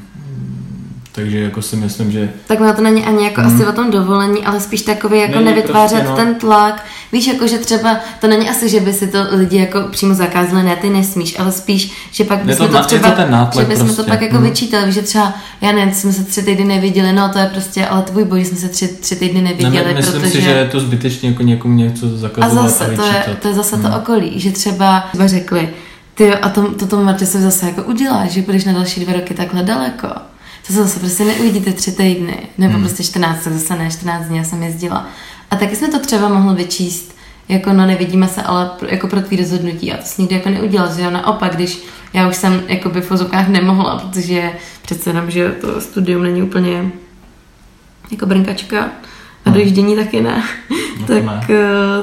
takže 1.12 1.40
jako 1.40 1.62
si 1.62 1.76
myslím, 1.76 2.12
že... 2.12 2.30
Tak 2.46 2.60
ono 2.60 2.72
to 2.74 2.82
není 2.82 3.04
ani 3.04 3.24
jako 3.24 3.40
hmm. 3.40 3.54
asi 3.54 3.66
o 3.66 3.72
tom 3.72 3.90
dovolení, 3.90 4.44
ale 4.44 4.60
spíš 4.60 4.82
takový 4.82 5.18
jako 5.20 5.32
Není 5.34 5.44
nevytvářet 5.44 5.98
prostě, 5.98 6.10
no. 6.10 6.16
ten 6.16 6.34
tlak. 6.34 6.84
Víš, 7.12 7.26
jako 7.26 7.46
že 7.46 7.58
třeba, 7.58 7.96
to 8.20 8.26
není 8.28 8.50
asi, 8.50 8.68
že 8.68 8.80
by 8.80 8.92
si 8.92 9.06
to 9.08 9.18
lidi 9.30 9.56
jako 9.58 9.80
přímo 9.90 10.14
zakázali, 10.14 10.62
ne, 10.62 10.76
ty 10.76 10.90
nesmíš, 10.90 11.38
ale 11.38 11.52
spíš, 11.52 11.92
že 12.12 12.24
pak 12.24 12.44
bychom 12.44 12.66
to 12.66 12.72
to, 12.72 12.78
na- 12.78 12.84
třeba, 12.84 13.10
to 13.10 13.16
ten 13.16 13.30
nátlak 13.30 13.64
že 13.66 13.68
bychom 13.68 13.88
to 13.88 13.94
prostě. 13.94 14.10
pak 14.10 14.22
jako 14.22 14.36
Hmm. 14.36 14.44
vyčítali, 14.44 14.86
víš, 14.86 14.94
že 14.94 15.02
třeba, 15.02 15.34
já 15.60 15.72
nevím, 15.72 15.94
jsme 15.94 16.12
se 16.12 16.24
tři 16.24 16.42
týdny 16.42 16.64
neviděli, 16.64 17.12
no 17.12 17.28
to 17.28 17.38
je 17.38 17.46
prostě, 17.46 17.86
ale 17.86 18.02
tvůj 18.02 18.24
boj, 18.24 18.38
že 18.40 18.46
jsme 18.46 18.56
se 18.58 18.68
tři, 18.68 18.88
tři 18.88 19.16
týdny 19.16 19.40
Ne, 19.42 19.48
neviděli, 19.48 19.84
ne, 19.84 19.94
myslím 19.94 20.20
protože... 20.20 20.32
si, 20.32 20.40
že 20.42 20.50
je 20.50 20.64
to 20.66 20.80
zbytečně 20.80 21.28
jako 21.28 21.42
někomu 21.42 21.74
něco 21.74 22.06
A 22.06 22.08
zakazovat 22.16 22.64
a, 22.64 22.68
zase, 22.68 22.84
to 22.96 23.02
je, 23.02 23.36
to 23.42 23.48
je 23.48 23.54
zase 23.54 23.76
Hmm. 23.76 23.84
to 23.90 23.96
okolí, 23.98 24.40
že 24.40 24.52
třeba, 24.52 25.04
třeba 25.12 25.26
řekli, 25.26 25.68
ty 26.14 26.34
a 26.34 26.48
to, 26.48 26.74
to 26.74 26.86
tomu 26.86 27.04
Martisovi 27.04 27.44
zase 27.44 27.66
jako 27.66 27.82
uděláš, 27.82 28.30
že 28.30 28.42
budeš 28.42 28.64
na 28.64 28.72
další 28.72 29.04
dva 29.04 29.12
roky 29.12 29.34
takhle 29.34 29.62
daleko. 29.62 30.08
To 30.68 30.74
se 30.74 30.82
zase 30.82 31.00
prostě 31.00 31.24
neuvidíte 31.24 31.72
tři 31.72 31.92
týdny, 31.92 32.36
nebo 32.58 32.72
Hmm. 32.74 32.82
prostě 32.82 33.04
14, 33.04 33.44
tak 33.44 33.52
zase 33.52 33.76
ne, 33.76 33.90
14 33.90 34.26
dní 34.26 34.38
já 34.38 34.44
jsem 34.44 34.62
jezdila. 34.62 35.06
A 35.50 35.56
taky 35.56 35.76
jsme 35.76 35.88
to 35.88 35.98
třeba 35.98 36.28
mohli 36.28 36.56
vyčíst, 36.56 37.16
jako 37.48 37.72
no 37.72 37.86
nevidíme 37.86 38.28
se, 38.28 38.42
ale 38.42 38.70
pro, 38.78 38.88
jako 38.88 39.08
pro 39.08 39.20
tvý 39.20 39.36
rozhodnutí. 39.36 39.92
A 39.92 39.96
to 39.96 40.02
jsi 40.04 40.22
nikdy 40.22 40.34
jako 40.36 40.48
neudělal, 40.48 40.94
že 40.96 41.02
jo, 41.02 41.10
naopak, 41.10 41.54
když 41.56 41.78
já 42.12 42.28
už 42.28 42.36
jsem 42.36 42.62
jako 42.68 42.88
by 42.88 43.00
v 43.00 43.10
vozovkách 43.10 43.48
nemohla, 43.48 43.98
protože 43.98 44.52
přece 44.82 45.10
jenom, 45.10 45.30
že 45.30 45.48
to 45.60 45.80
studium 45.80 46.22
není 46.22 46.42
úplně 46.42 46.90
jako 48.10 48.26
brnkačka 48.26 48.88
a 49.44 49.50
dojíždění 49.50 49.96
taky 49.96 50.20
ne, 50.20 50.42
No 51.00 51.06
tak, 51.06 51.24
ne. 51.24 51.46
eh, 51.50 52.02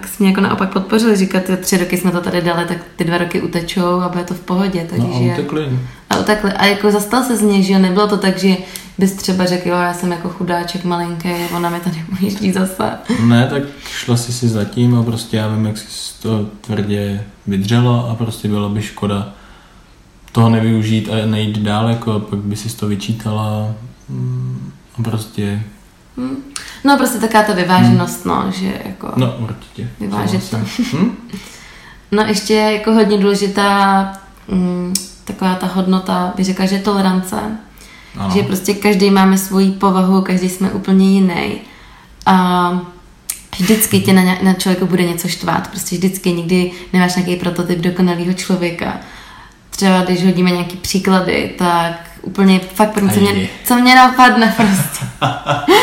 tak 0.00 0.08
jsme 0.08 0.26
jako 0.26 0.40
naopak 0.40 0.72
podpořili, 0.72 1.16
říkat, 1.16 1.42
ty 1.44 1.56
tři 1.56 1.76
roky 1.76 1.96
jsme 1.96 2.10
to 2.10 2.20
tady 2.20 2.42
dali, 2.42 2.64
tak 2.64 2.78
ty 2.96 3.04
dva 3.04 3.18
roky 3.18 3.40
utečou 3.40 4.00
a 4.00 4.08
bude 4.08 4.24
to 4.24 4.34
v 4.34 4.40
pohodě, 4.40 4.86
takže... 4.90 5.06
No 5.06 5.14
a 5.14 5.32
utekli. 5.32 5.78
A 6.10 6.18
utekli. 6.18 6.52
A 6.52 6.66
jako 6.66 6.90
zastal 6.90 7.24
se 7.24 7.36
z 7.36 7.42
něj, 7.42 7.62
že 7.62 7.78
nebylo 7.78 8.08
to 8.08 8.16
tak, 8.16 8.38
že 8.38 8.56
bys 8.98 9.12
třeba 9.12 9.46
řekl, 9.46 9.68
jo, 9.68 9.74
já 9.74 9.94
jsem 9.94 10.12
jako 10.12 10.28
chudáček 10.28 10.84
malinký, 10.84 11.28
ona 11.56 11.70
mi 11.70 11.80
tady 11.80 12.04
ujíždí 12.12 12.52
zase. 12.52 12.90
Ne, 13.24 13.46
tak 13.50 13.62
šla 13.88 14.16
si 14.16 14.32
si 14.32 14.48
zatím 14.48 14.94
a 14.94 15.02
prostě 15.02 15.36
já 15.36 15.48
vím, 15.48 15.66
jak 15.66 15.78
jsi 15.78 16.22
to 16.22 16.46
tvrdě 16.60 17.24
vydřela 17.46 18.00
a 18.00 18.14
prostě 18.14 18.48
bylo 18.48 18.68
by 18.68 18.82
škoda 18.82 19.32
toho 20.32 20.50
nevyužít 20.50 21.08
a 21.08 21.26
nejít 21.26 21.58
dál, 21.58 21.88
jako 21.88 22.12
a 22.12 22.18
pak 22.18 22.38
by 22.38 22.56
si 22.56 22.76
to 22.76 22.88
vyčítala 22.88 23.74
mm, 24.08 24.72
a 24.98 25.02
prostě, 25.02 25.62
Hm. 26.20 26.36
No 26.84 26.96
prostě 26.96 27.18
taková 27.18 27.42
ta 27.42 27.52
vyváženost, 27.52 28.26
no, 28.26 28.44
že 28.50 28.80
jako... 28.84 29.12
no 29.16 29.34
určitě. 29.38 29.90
Vyvážet 30.00 30.44
souhlasím. 30.44 30.84
Hm? 30.92 31.16
No 32.12 32.22
ještě 32.22 32.54
je 32.54 32.72
jako 32.72 32.92
hodně 32.92 33.18
důležitá 33.18 34.12
mm, 34.48 34.94
taková 35.24 35.54
ta 35.54 35.66
hodnota, 35.66 36.32
bych 36.36 36.46
řekla, 36.46 36.66
že 36.66 36.74
je 36.74 36.82
tolerance. 36.82 37.36
Ano. 38.18 38.30
Že 38.34 38.42
prostě 38.42 38.74
každý 38.74 39.10
máme 39.10 39.38
svoji 39.38 39.70
povahu, 39.70 40.22
každý 40.22 40.48
jsme 40.48 40.70
úplně 40.70 41.10
jiný. 41.10 41.60
A 42.26 42.80
vždycky 43.58 44.00
tě 44.00 44.12
na, 44.12 44.22
na 44.42 44.54
člověku 44.54 44.86
bude 44.86 45.04
něco 45.04 45.28
štvát. 45.28 45.68
Prostě 45.68 45.96
vždycky 45.96 46.32
nikdy 46.32 46.70
nemáš 46.92 47.16
nějaký 47.16 47.36
prototyp 47.36 47.78
dokonalého 47.78 48.32
člověka. 48.32 49.00
Třeba 49.70 50.02
když 50.02 50.24
hodíme 50.24 50.50
nějaký 50.50 50.76
příklady, 50.76 51.54
tak 51.58 52.09
úplně 52.22 52.60
fakt 52.74 52.90
první, 52.92 53.10
co 53.10 53.20
mě, 53.20 53.48
co 53.64 53.74
mě 53.74 53.94
napadne 53.94 54.54
prostě. 54.56 55.06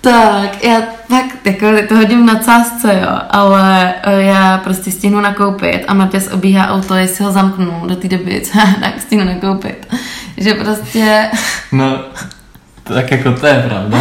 tak, 0.00 0.64
já 0.64 0.82
fakt 1.08 1.36
jako 1.46 1.66
to 1.88 1.94
hodím 1.96 2.26
na 2.26 2.34
cásce, 2.38 3.00
jo, 3.02 3.18
ale 3.30 3.94
eh, 4.02 4.22
já 4.22 4.58
prostě 4.58 4.90
stihnu 4.90 5.20
nakoupit 5.20 5.84
a 5.88 5.94
Matěs 5.94 6.28
obíhá 6.32 6.68
auto, 6.68 6.94
jestli 6.94 7.24
ho 7.24 7.32
zamknu 7.32 7.82
do 7.86 7.96
té 7.96 8.08
doby, 8.08 8.40
co 8.40 8.58
já 8.58 8.66
tak 8.80 9.00
stihnu 9.00 9.24
nakoupit. 9.24 9.94
Že 10.36 10.54
prostě, 10.54 11.30
No, 11.72 11.98
tak 12.82 13.10
jako 13.10 13.32
to 13.32 13.46
je 13.46 13.64
pravda. 13.68 13.98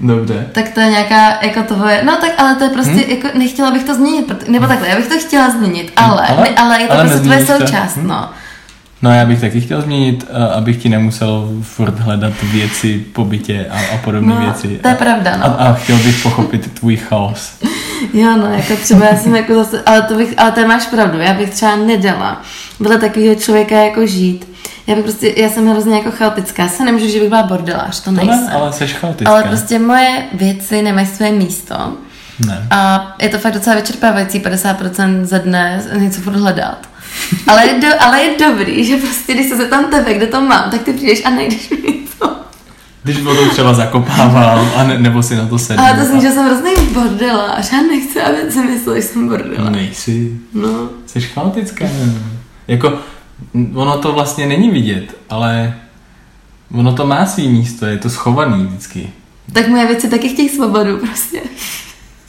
Dobře. 0.00 0.46
tak 0.52 0.68
to 0.68 0.80
je 0.80 0.86
nějaká, 0.86 1.38
jako 1.42 1.62
toho 1.62 1.88
je, 1.88 2.02
no 2.04 2.16
tak 2.16 2.30
ale 2.38 2.54
to 2.54 2.64
je 2.64 2.70
prostě, 2.70 2.92
Hm? 2.92 3.10
jako 3.10 3.28
nechtěla 3.38 3.70
bych 3.70 3.84
to 3.84 3.94
změnit, 3.94 4.48
nebo 4.48 4.66
takhle, 4.66 4.88
já 4.88 4.96
bych 4.96 5.06
to 5.08 5.18
chtěla 5.18 5.50
změnit, 5.50 5.92
Hm, 6.00 6.04
ale, 6.04 6.26
ale- 6.28 6.40
ne, 6.42 6.48
ale 6.56 6.80
je 6.80 6.86
to 6.86 6.92
ale 6.92 7.04
prostě 7.04 7.20
tvoje 7.20 7.46
součást, 7.46 7.96
Hm. 7.96 8.06
no. 8.06 8.30
No 9.02 9.10
já 9.14 9.24
bych 9.24 9.40
taky 9.40 9.60
chtěl 9.60 9.80
změnit, 9.82 10.26
a- 10.32 10.46
abych 10.46 10.76
ti 10.82 10.88
nemusel 10.88 11.48
furt 11.62 11.98
hledat 11.98 12.32
věci 12.42 12.98
po 13.12 13.24
bytě 13.24 13.66
a, 13.70 13.94
a 13.94 13.96
podobné 14.04 14.34
No, 14.34 14.40
věci. 14.40 14.78
to 14.82 14.88
je 14.88 14.94
pravda, 14.94 15.36
no. 15.36 15.44
A, 15.44 15.48
a 15.48 15.72
chtěl 15.72 15.96
bych 15.98 16.22
pochopit 16.22 16.72
tvůj 16.72 16.96
chaos. 16.96 17.52
Jo, 18.12 18.36
no, 18.36 18.46
jako 18.54 18.76
třeba 18.76 19.06
já 19.06 19.16
jsem 19.16 19.36
jako 19.36 19.54
zase, 19.54 19.82
ale 19.86 20.02
to 20.02 20.14
bych, 20.14 20.34
ale 20.36 20.52
to 20.52 20.66
máš 20.66 20.86
pravdu, 20.86 21.18
já 21.18 21.34
bych 21.34 21.50
třeba 21.50 21.76
nedala 21.76 22.42
vedle 22.80 22.98
takového 22.98 23.34
člověka 23.34 23.76
jako 23.76 24.06
žít. 24.06 24.48
Já 24.86 24.94
bych 24.94 25.04
prostě, 25.04 25.34
já 25.36 25.48
jsem 25.48 25.66
hrozně 25.68 25.96
jako 25.96 26.10
chaotická, 26.10 26.62
já 26.62 26.68
se 26.68 26.84
nemůžu, 26.84 27.08
že 27.08 27.20
bych 27.20 27.28
byla 27.28 27.42
bordelář, 27.42 28.00
to 28.00 28.04
To 28.04 28.10
nejsem. 28.16 28.46
ne, 28.46 28.52
ale 28.52 28.72
seš 28.72 28.92
chaotická. 28.92 29.32
ale 29.32 29.42
prostě 29.42 29.78
moje 29.78 30.22
věci 30.32 30.82
nemají 30.82 31.06
své 31.06 31.32
místo. 31.32 31.92
Ne. 32.46 32.66
A 32.70 33.12
je 33.22 33.28
to 33.28 33.38
fakt 33.38 33.54
docela 33.54 33.76
vyčerpávající 33.76 34.40
50% 34.40 35.24
za 35.24 35.38
dne 35.38 35.82
něco 35.96 36.20
furt 36.20 36.36
hledat. 36.36 36.88
Ale 37.46 37.66
je, 37.66 37.80
do, 37.80 37.88
ale 38.00 38.20
je 38.22 38.38
dobrý, 38.48 38.84
že 38.84 38.96
prostě, 38.96 39.34
když 39.34 39.48
se 39.48 39.56
zeptám 39.56 39.84
tebe, 39.90 40.14
kde 40.14 40.26
to 40.26 40.40
mám, 40.40 40.70
tak 40.70 40.82
ty 40.82 40.92
přijdeš 40.92 41.24
a 41.24 41.30
najdeš 41.30 41.70
mi 41.70 41.92
to. 42.18 42.30
Když 43.02 43.20
vodou 43.22 43.48
třeba 43.48 43.74
zakopával, 43.74 44.68
a 44.76 44.84
ne, 44.84 44.98
nebo 44.98 45.22
si 45.22 45.36
na 45.36 45.46
to 45.46 45.58
sedl. 45.58 45.80
Ale 45.80 45.98
to 45.98 46.04
jsem, 46.04 46.20
že 46.20 46.30
jsem 46.30 46.46
hrozný 46.46 46.70
bordelář, 46.92 47.72
já 47.72 47.82
nechci, 47.82 48.20
aby 48.22 48.36
si 48.52 48.58
myslel, 48.62 48.96
že 48.96 49.02
jsem 49.02 49.22
No 49.22 49.28
bordelář. 49.28 49.72
nejsi. 49.72 50.32
No. 50.54 50.88
Jsi 51.06 51.20
chaotická. 51.20 51.84
Jako, 52.68 52.98
ono 53.74 53.98
to 53.98 54.12
vlastně 54.12 54.46
není 54.46 54.70
vidět, 54.70 55.16
ale 55.30 55.74
ono 56.74 56.92
to 56.92 57.06
má 57.06 57.26
svý 57.26 57.48
místo, 57.48 57.86
je 57.86 57.98
to 57.98 58.10
schovaný 58.10 58.64
vždycky. 58.66 59.10
Tak 59.52 59.68
moje 59.68 59.86
věci 59.86 60.08
taky 60.10 60.28
chtějí 60.28 60.48
svobodu 60.48 60.96
prostě. 60.98 61.40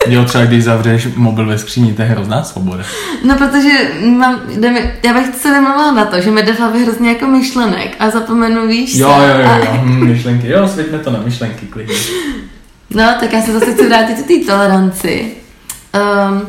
Jo, 0.08 0.26
třeba 0.26 0.46
když 0.46 0.64
zavřeš 0.64 1.08
mobil 1.16 1.46
ve 1.46 1.58
skříni, 1.58 1.94
to 1.94 2.02
je 2.02 2.08
hrozná 2.08 2.44
svoboda. 2.44 2.84
No 3.24 3.36
protože 3.38 3.70
mám, 4.06 4.42
jde 4.48 4.72
mi, 4.72 4.92
já 5.06 5.14
bych 5.14 5.36
se 5.36 5.52
vymluvila 5.52 5.92
na 5.92 6.06
to, 6.06 6.22
že 6.22 6.32
mi 6.32 6.44
jde 6.44 6.54
v 6.54 6.60
hlavě 6.60 6.82
hrozně 6.82 7.10
jako 7.10 7.28
myšlenek 7.28 7.96
a 8.00 8.10
zapomenu, 8.10 8.68
víš 8.68 8.96
Jo, 8.96 9.10
jo, 9.10 9.40
jo, 9.40 9.50
A, 9.50 9.58
jo. 9.58 9.80
Hm, 9.84 10.08
myšlenky. 10.08 10.48
Jo, 10.48 10.68
svěďme 10.68 11.00
to 11.00 11.12
na 11.12 11.20
myšlenky, 11.20 11.66
klidně. 11.66 11.96
no, 12.90 13.04
tak 13.20 13.34
já 13.34 13.42
se 13.42 13.54
zase 13.54 13.74
chci 13.74 13.88
vrátit 13.88 14.18
k 14.24 14.28
té 14.28 14.52
toleranci. 14.52 15.32
Um, 16.30 16.48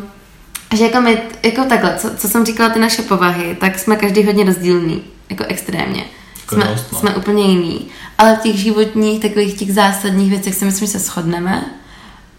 že 0.76 0.84
jako 0.84 1.00
my, 1.00 1.18
jako 1.42 1.64
takhle, 1.64 1.94
co, 1.96 2.10
co 2.16 2.28
jsem 2.28 2.46
říkala, 2.46 2.68
ty 2.68 2.78
naše 2.78 3.02
povahy, 3.02 3.56
tak 3.60 3.78
jsme 3.78 3.96
každý 3.96 4.24
hodně 4.24 4.44
rozdílný, 4.44 5.02
jako 5.30 5.44
extrémně. 5.48 6.04
Jsme, 6.48 6.64
dost, 6.64 6.92
no. 6.92 6.98
jsme 6.98 7.14
úplně 7.14 7.44
jiný. 7.44 7.86
Ale 8.18 8.36
v 8.36 8.42
těch 8.42 8.54
životních, 8.54 9.20
takových 9.20 9.54
těch 9.54 9.72
zásadních 9.72 10.30
věcech 10.30 10.54
si 10.54 10.64
myslím, 10.64 10.86
že 10.86 10.92
se 10.92 10.98
shodneme. 10.98 11.64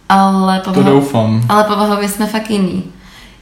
Ale 0.10 0.60
To 0.60 0.74
povaho- 0.74 0.91
doufám. 0.96 1.46
Ale 1.50 1.63
povahově 1.63 2.10
jsme 2.10 2.26
fakt 2.28 2.50
jiný. 2.50 2.84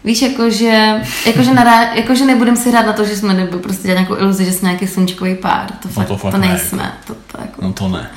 Víš, 0.04 0.22
jakože, 0.22 1.02
jakože, 1.26 1.54
nará, 1.54 1.94
jakože 1.94 2.26
nebudem 2.26 2.56
si 2.56 2.70
hrát 2.72 2.86
na 2.86 2.94
to, 2.94 3.06
že 3.06 3.16
jsme, 3.18 3.34
nebo 3.34 3.58
prostě 3.60 3.84
dělat 3.88 3.96
nějakou 4.00 4.16
iluzi, 4.18 4.46
že 4.46 4.52
jsme 4.52 4.68
nějaký 4.70 4.88
slunčkový 4.88 5.36
pár. 5.36 5.72
To 5.82 5.90
fakt, 5.90 6.08
to 6.08 6.14
to, 6.14 6.18
fakt 6.18 6.32
to 6.32 6.38
ne. 6.38 6.48
nejsme. 6.48 6.94
To, 7.08 7.14
to 7.32 7.42
jako, 7.42 7.62
No 7.62 7.74
to 7.74 7.88
ne. 7.90 8.10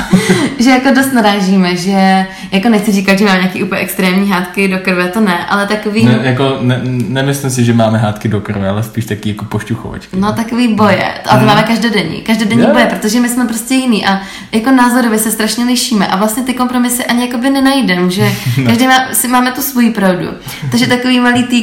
že 0.58 0.70
jako 0.70 0.88
dost 0.94 1.12
narážíme, 1.12 1.76
že 1.76 2.26
jako 2.52 2.68
nechci 2.68 2.92
říkat, 2.92 3.18
že 3.18 3.24
mám 3.24 3.34
nějaký 3.36 3.62
úplně 3.62 3.80
extrémní 3.80 4.30
hádky 4.30 4.68
do 4.68 4.78
krve, 4.78 5.08
to 5.08 5.20
ne, 5.20 5.46
ale 5.46 5.66
takový, 5.66 6.04
ne 6.04 6.18
jako, 6.22 6.58
ne, 6.60 6.80
nemyslím 7.08 7.50
si, 7.50 7.64
že 7.64 7.72
máme 7.74 7.98
hádky 7.98 8.28
do 8.28 8.40
krve, 8.40 8.68
ale 8.68 8.82
spíš 8.82 9.04
taky 9.04 9.28
jako 9.28 9.44
pošťuchovačky. 9.44 10.16
no 10.16 10.32
takový 10.32 10.74
boje. 10.74 11.04
A 11.12 11.28
to 11.28 11.36
Mhm. 11.36 11.46
máme 11.46 11.62
každodenní, 11.62 12.20
každodenní 12.20 12.62
Jo. 12.62 12.68
boje, 12.72 12.86
protože 12.86 13.20
my 13.20 13.28
jsme 13.28 13.46
prostě 13.46 13.74
jiný 13.74 14.06
a 14.06 14.20
jako 14.52 14.70
názorově 14.70 15.18
se 15.18 15.30
strašně 15.30 15.64
lišíme 15.64 16.06
a 16.06 16.16
vlastně 16.16 16.42
ty 16.42 16.54
kompromisy 16.54 17.04
ani 17.04 17.26
jakoby 17.26 17.50
nenajdem, 17.50 18.10
že 18.10 18.22
No. 18.58 18.64
každý 18.66 18.86
má, 18.86 19.08
si 19.12 19.28
máme 19.28 19.52
tu 19.52 19.60
svoji 19.62 19.90
pravdu. 19.90 20.26
Takže 20.70 20.86
takový 20.86 21.20
malý 21.20 21.42
ty 21.44 21.62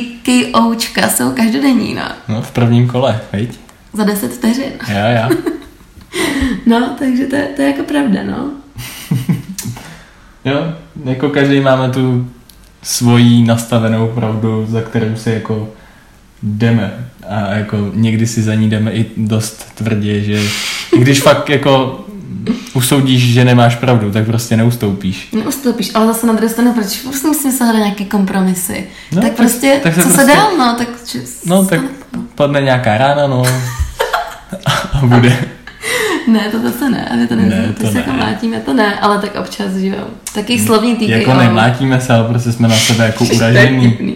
KOčka 0.54 1.10
jsou 1.10 1.32
každodenní, 1.32 1.94
no. 1.94 2.02
No, 2.28 2.42
v 2.42 2.52
prvním 2.52 2.88
kole, 2.88 3.20
viď? 3.34 3.60
Za 3.94 4.04
10 4.04 4.34
vteřin. 4.34 4.72
Já, 4.88 5.06
já. 5.10 5.30
No, 6.66 6.96
takže 7.00 7.26
to, 7.26 7.36
je- 7.36 7.48
to 7.56 7.62
je 7.62 7.68
jako 7.68 7.84
pravda, 7.84 8.20
no. 8.24 8.50
Jo, 10.46 10.74
jako 11.06 11.30
každý 11.30 11.60
máme 11.60 11.90
tu 11.90 12.28
svoji 12.84 13.44
nastavenou 13.44 14.08
pravdu, 14.08 14.66
za 14.70 14.82
kterou 14.82 15.16
si 15.16 15.30
jako 15.30 15.70
jdeme. 16.44 17.10
A 17.30 17.40
jako 17.54 17.78
někdy 17.94 18.28
si 18.28 18.42
za 18.42 18.56
ní 18.56 18.70
jdeme 18.70 18.92
i 18.92 19.06
dost 19.18 19.66
tvrdě, 19.76 20.22
že 20.22 20.42
i 20.98 21.00
když 21.00 21.22
fakt 21.22 21.50
jako 21.50 22.00
usoudíš, 22.74 23.34
že 23.34 23.46
nemáš 23.46 23.76
pravdu, 23.76 24.12
tak 24.12 24.26
prostě 24.26 24.58
neustoupíš. 24.58 25.30
Neustoupíš, 25.34 25.92
ale 25.96 26.08
zase 26.08 26.28
na 26.28 26.34
druhou 26.34 26.50
stranu, 26.50 26.74
proč 26.74 26.98
prostě 27.02 27.28
musím 27.28 27.52
se 27.52 27.64
hledat 27.64 27.80
nějaké 27.80 28.06
kompromisy? 28.06 28.88
No, 29.12 29.22
tak 29.22 29.30
tak- 29.30 29.38
prostě, 29.38 29.80
tak 29.84 29.94
se 29.96 30.02
co 30.02 30.08
prostě- 30.08 30.26
se 30.26 30.36
dál, 30.36 30.58
no, 30.58 30.76
tak... 30.78 30.88
Či, 31.06 31.22
No 31.46 31.66
tak 31.66 31.82
padne 32.36 32.62
nějaká 32.62 32.98
rána, 32.98 33.28
no 33.28 33.44
a 34.94 35.06
bude. 35.06 35.38
Ne, 36.28 36.40
to 36.40 36.60
zase 36.60 36.90
ne, 36.90 37.10
aby 37.14 37.28
to 37.28 37.36
ne, 37.36 37.42
Ne, 37.44 37.74
to 37.78 37.84
to 37.84 37.92
se 37.92 37.98
jako 37.98 38.12
ne. 38.12 38.18
mlátíme, 38.18 38.58
to 38.60 38.74
ne, 38.74 39.00
ale 39.00 39.18
tak 39.18 39.36
občas, 39.36 39.72
že 39.74 39.88
jo. 39.88 40.04
Taky 40.34 40.60
slovní 40.60 40.96
týky. 40.96 41.12
Jako 41.12 41.34
nemlátíme 41.34 42.02
se, 42.02 42.14
ale 42.14 42.24
prostě 42.24 42.52
jsme 42.52 42.68
na 42.68 42.76
sebe 42.76 43.06
jako 43.06 43.26
vtipný. 43.26 44.16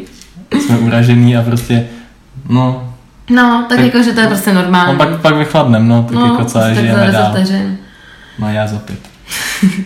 Jsme 0.66 0.78
uražený 0.78 1.38
a 1.38 1.42
prostě, 1.42 1.88
no, 2.50 2.90
No, 3.30 3.66
tak, 3.70 3.78
Tak- 3.78 3.86
jako, 3.86 4.04
že 4.04 4.14
to 4.14 4.20
je 4.20 4.28
prostě 4.28 4.54
no 4.54 4.62
normální. 4.62 4.98
pak, 4.98 5.22
pak 5.22 5.36
vychladnem, 5.36 5.88
no, 5.88 6.04
tak 6.04 6.12
no, 6.16 6.26
jako 6.26 6.46
tak 6.46 6.76
žijeme 6.76 7.12
za 7.12 7.30
10 7.30 7.54
dál. 7.54 7.62
No 8.40 8.50
já 8.54 8.68
za 8.68 8.80
pět. 8.80 9.00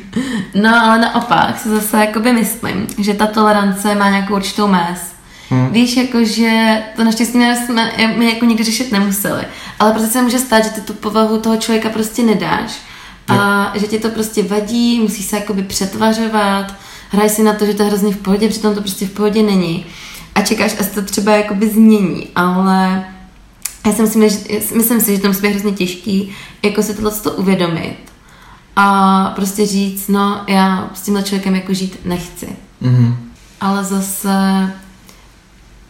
No 0.55 0.83
ale 0.83 0.99
naopak 1.01 1.57
se 1.59 1.69
zase 1.69 1.97
jakoby 1.97 2.33
myslím, 2.33 2.87
že 2.99 3.13
ta 3.13 3.25
tolerance 3.27 3.95
má 3.95 4.09
nějakou 4.09 4.35
určitou 4.35 4.67
mez. 4.67 5.13
Hmm. 5.49 5.69
Víš, 5.71 5.97
jakože 5.97 6.83
to 6.95 7.03
naštěstí 7.03 7.39
jsme 7.65 7.91
my 8.17 8.33
jako 8.33 8.45
nikdy 8.45 8.63
řešit 8.63 8.91
nemuseli, 8.91 9.43
ale 9.79 9.91
prostě 9.91 10.09
se 10.09 10.21
může 10.21 10.39
stát, 10.39 10.63
že 10.63 10.69
ty 10.69 10.81
tu 10.81 10.93
povahu 10.93 11.37
toho 11.37 11.57
člověka 11.57 11.89
prostě 11.89 12.23
nedáš 12.23 12.81
a 13.27 13.71
že 13.75 13.87
ti 13.87 13.99
to 13.99 14.09
prostě 14.09 14.43
vadí, 14.43 14.99
musí 14.99 15.23
se 15.23 15.35
jakoby 15.35 15.63
přetvařovat, 15.63 16.75
hraj 17.09 17.29
si 17.29 17.43
na 17.43 17.53
to, 17.53 17.65
že 17.65 17.73
to 17.73 17.83
je 17.83 17.89
hrozně 17.89 18.13
v 18.13 18.17
pohodě, 18.17 18.49
přitom 18.49 18.75
to 18.75 18.81
prostě 18.81 19.05
v 19.05 19.11
pohodě 19.11 19.43
není. 19.43 19.85
A 20.35 20.41
čekáš, 20.41 20.75
až 20.79 20.87
to 20.87 21.01
třeba 21.01 21.31
jakoby 21.31 21.69
změní, 21.69 22.27
ale 22.35 23.05
já 23.85 23.93
si 23.93 24.01
myslím, 24.01 24.29
že, 24.29 24.37
myslím 24.75 25.01
si, 25.01 25.15
že 25.15 25.21
to 25.21 25.27
musí 25.27 25.41
být 25.41 25.49
hrozně 25.49 25.71
těžký, 25.71 26.35
jako 26.63 26.83
si 26.83 26.93
tohle 26.93 27.11
to 27.11 27.31
uvědomit 27.31 27.97
a 28.75 29.25
prostě 29.35 29.65
říct, 29.65 30.07
no 30.07 30.41
já 30.47 30.89
s 30.93 31.01
tímhle 31.01 31.23
člověkem 31.23 31.55
jako 31.55 31.73
žít 31.73 32.05
nechci. 32.05 32.47
Mm-hmm. 32.81 33.15
Ale 33.61 33.83
zase 33.83 34.29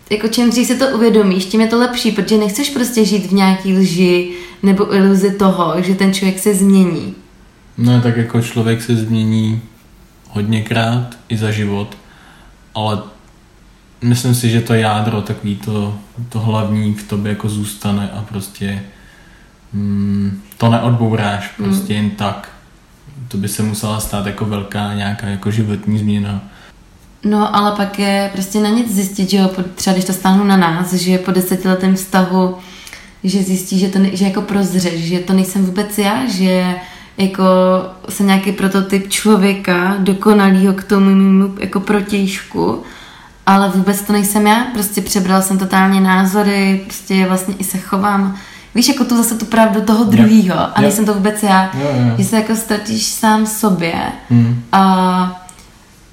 jako 0.10 0.28
čím 0.28 0.50
dřív 0.50 0.67
si 0.67 0.78
to 0.78 0.88
uvědomíš, 0.88 1.46
tím 1.46 1.62
je 1.62 1.67
to 1.67 1.80
lepší, 1.80 2.12
protože 2.12 2.38
nechceš 2.38 2.70
prostě 2.70 3.06
žít 3.06 3.26
v 3.26 3.34
nějaký 3.34 3.74
lži 3.74 4.32
nebo 4.63 4.96
iluzi 4.96 5.32
toho, 5.32 5.74
že 5.82 5.96
ten 5.96 6.13
člověk 6.13 6.39
se 6.39 6.56
změní. 6.56 7.15
No 7.78 8.02
tak 8.02 8.17
jako 8.17 8.41
člověk 8.41 8.82
se 8.82 8.96
změní 8.96 9.62
hodněkrát 10.30 11.17
i 11.30 11.38
za 11.38 11.52
život, 11.52 11.98
ale 12.76 13.02
myslím 14.02 14.36
si, 14.36 14.50
že 14.50 14.62
to 14.62 14.74
jádro, 14.74 15.22
takový 15.22 15.56
to, 15.56 15.98
to 16.30 16.39
hlavní 16.39 16.93
v 16.93 17.08
tobě 17.08 17.30
jako 17.30 17.50
zůstane 17.50 18.10
a 18.12 18.22
prostě 18.22 18.84
mm, 19.74 20.41
to 20.58 20.70
neodbouráš 20.70 21.48
prostě 21.48 21.93
mm. 21.93 22.00
jen 22.00 22.10
tak. 22.10 22.50
To 23.28 23.38
by 23.38 23.48
se 23.48 23.63
musela 23.63 24.00
stát 24.00 24.26
jako 24.26 24.46
velká 24.46 24.93
nějaká 24.93 25.28
jako 25.28 25.52
životní 25.52 26.00
změna. 26.00 26.41
No, 27.24 27.56
ale 27.56 27.72
pak 27.72 28.00
je 28.00 28.30
prostě 28.34 28.60
na 28.60 28.70
nic 28.70 28.96
zjistit, 28.96 29.30
že 29.30 29.38
jo, 29.38 29.50
třeba 29.76 29.94
když 29.94 30.06
to 30.06 30.14
stáhnu 30.14 30.44
na 30.44 30.58
nás, 30.58 30.94
že 30.94 31.18
po 31.18 31.32
desetiletém 31.32 31.96
vztahu, 31.96 32.56
že 33.24 33.44
zjistí, 33.44 33.80
že 33.80 33.88
to 33.88 34.00
ne, 34.00 34.10
že 34.14 34.26
jako 34.26 34.42
prozřeš, 34.42 35.08
že 35.08 35.20
to 35.20 35.34
nejsem 35.34 35.66
vůbec 35.66 35.98
já, 35.98 36.28
že 36.28 36.76
jako 37.18 37.44
jsem 38.10 38.28
nějaký 38.28 38.52
prototyp 38.52 39.10
člověka, 39.10 39.96
dokonalýho 40.00 40.74
k 40.74 40.84
tomu 40.84 41.06
mému 41.06 41.56
jako 41.60 41.80
protějšku, 41.80 42.84
ale 43.46 43.70
vůbec 43.70 44.02
to 44.02 44.14
nejsem 44.14 44.48
já, 44.48 44.66
prostě 44.74 45.02
přebral 45.02 45.42
jsem 45.42 45.58
totálně 45.58 46.02
názory, 46.02 46.82
prostě 46.86 47.26
vlastně 47.28 47.56
i 47.60 47.64
se 47.64 47.78
chovám, 47.78 48.36
víš, 48.76 48.88
jako 48.88 49.06
tu 49.06 49.18
zase 49.18 49.36
tu 49.36 49.46
pravdu 49.46 49.82
toho 49.82 50.04
druhého 50.04 50.78
a 50.78 50.82
nejsem 50.82 51.06
to 51.06 51.14
vůbec 51.14 51.44
já, 51.44 51.72
jo, 51.74 51.88
jo. 51.94 52.16
že 52.18 52.24
se 52.24 52.36
jako 52.36 52.56
ztratíš 52.56 53.06
sám 53.06 53.46
sobě 53.46 53.94
hmm. 54.30 54.64
a 54.72 55.47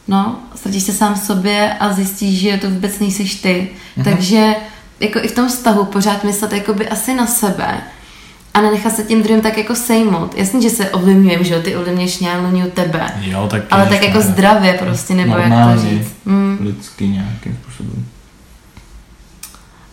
no, 0.09 0.38
ztratíš 0.55 0.83
se 0.83 0.93
sám 0.93 1.17
sobě 1.17 1.75
a 1.81 1.93
zjistíš, 1.93 2.40
že 2.40 2.57
to 2.57 2.71
vůbec 2.71 2.99
nejseš 2.99 3.35
ty, 3.35 3.71
hmm. 3.97 4.05
takže 4.05 4.55
jako 5.01 5.19
i 5.19 5.29
v 5.29 5.35
tom 5.35 5.49
vztahu 5.49 5.85
pořád 5.85 6.25
myslet 6.25 6.53
jakoby 6.53 6.88
asi 6.88 7.14
na 7.14 7.27
sebe, 7.27 7.83
a 8.55 8.61
nenechat 8.61 8.97
se 8.97 9.03
tím 9.05 9.23
druhým 9.23 9.43
tak 9.43 9.59
jako 9.59 9.75
sejmout. 9.75 10.35
Jasně, 10.38 10.62
že 10.62 10.71
se 10.71 10.90
ovlivňujem, 10.90 11.45
že 11.45 11.55
jo, 11.55 11.62
ty 11.62 11.77
ovlivňuješ 11.77 12.19
mě, 12.19 12.38
ovlivňuju 12.38 12.71
tebe. 12.71 13.12
Jo, 13.21 13.49
tak 13.51 13.62
Ale 13.71 13.87
tak 13.87 14.03
jako 14.03 14.21
zdravě 14.21 14.73
prostě, 14.73 15.14
nebo 15.14 15.31
Normálně, 15.31 15.71
jak 15.71 15.75
to 15.75 15.88
říct. 15.88 16.14
Mm. 16.25 16.59
lidsky 16.61 17.09
nějakým 17.09 17.59
způsobem. 17.62 18.07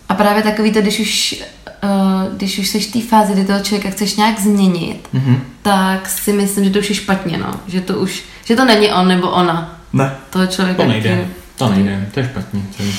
A 0.09 0.13
právě 0.13 0.43
takový 0.43 0.71
to, 0.71 0.81
když 0.81 0.99
už, 0.99 1.43
uh, 1.83 2.35
když 2.37 2.59
už 2.59 2.67
seš 2.69 2.87
v 2.87 2.91
té 2.91 3.01
fázi, 3.01 3.33
kdy 3.33 3.45
toho 3.45 3.59
člověka 3.59 3.89
chceš 3.89 4.15
nějak 4.15 4.39
změnit, 4.39 5.09
mm-hmm. 5.13 5.39
tak 5.61 6.09
si 6.09 6.33
myslím, 6.33 6.65
že 6.65 6.69
to 6.69 6.79
už 6.79 6.89
je 6.89 6.95
špatně, 6.95 7.37
no. 7.37 7.53
Že 7.67 7.81
to 7.81 7.99
už, 7.99 8.23
že 8.45 8.55
to 8.55 8.65
není 8.65 8.91
on 8.91 9.07
nebo 9.07 9.29
ona. 9.29 9.80
Ne. 9.93 10.15
Toho 10.29 10.47
člověka. 10.47 10.83
To 10.83 10.89
nejde. 10.89 11.27
To 11.55 11.69
nejde, 11.69 12.09
to 12.13 12.19
je 12.19 12.25
špatně. 12.25 12.61
Celý. 12.77 12.95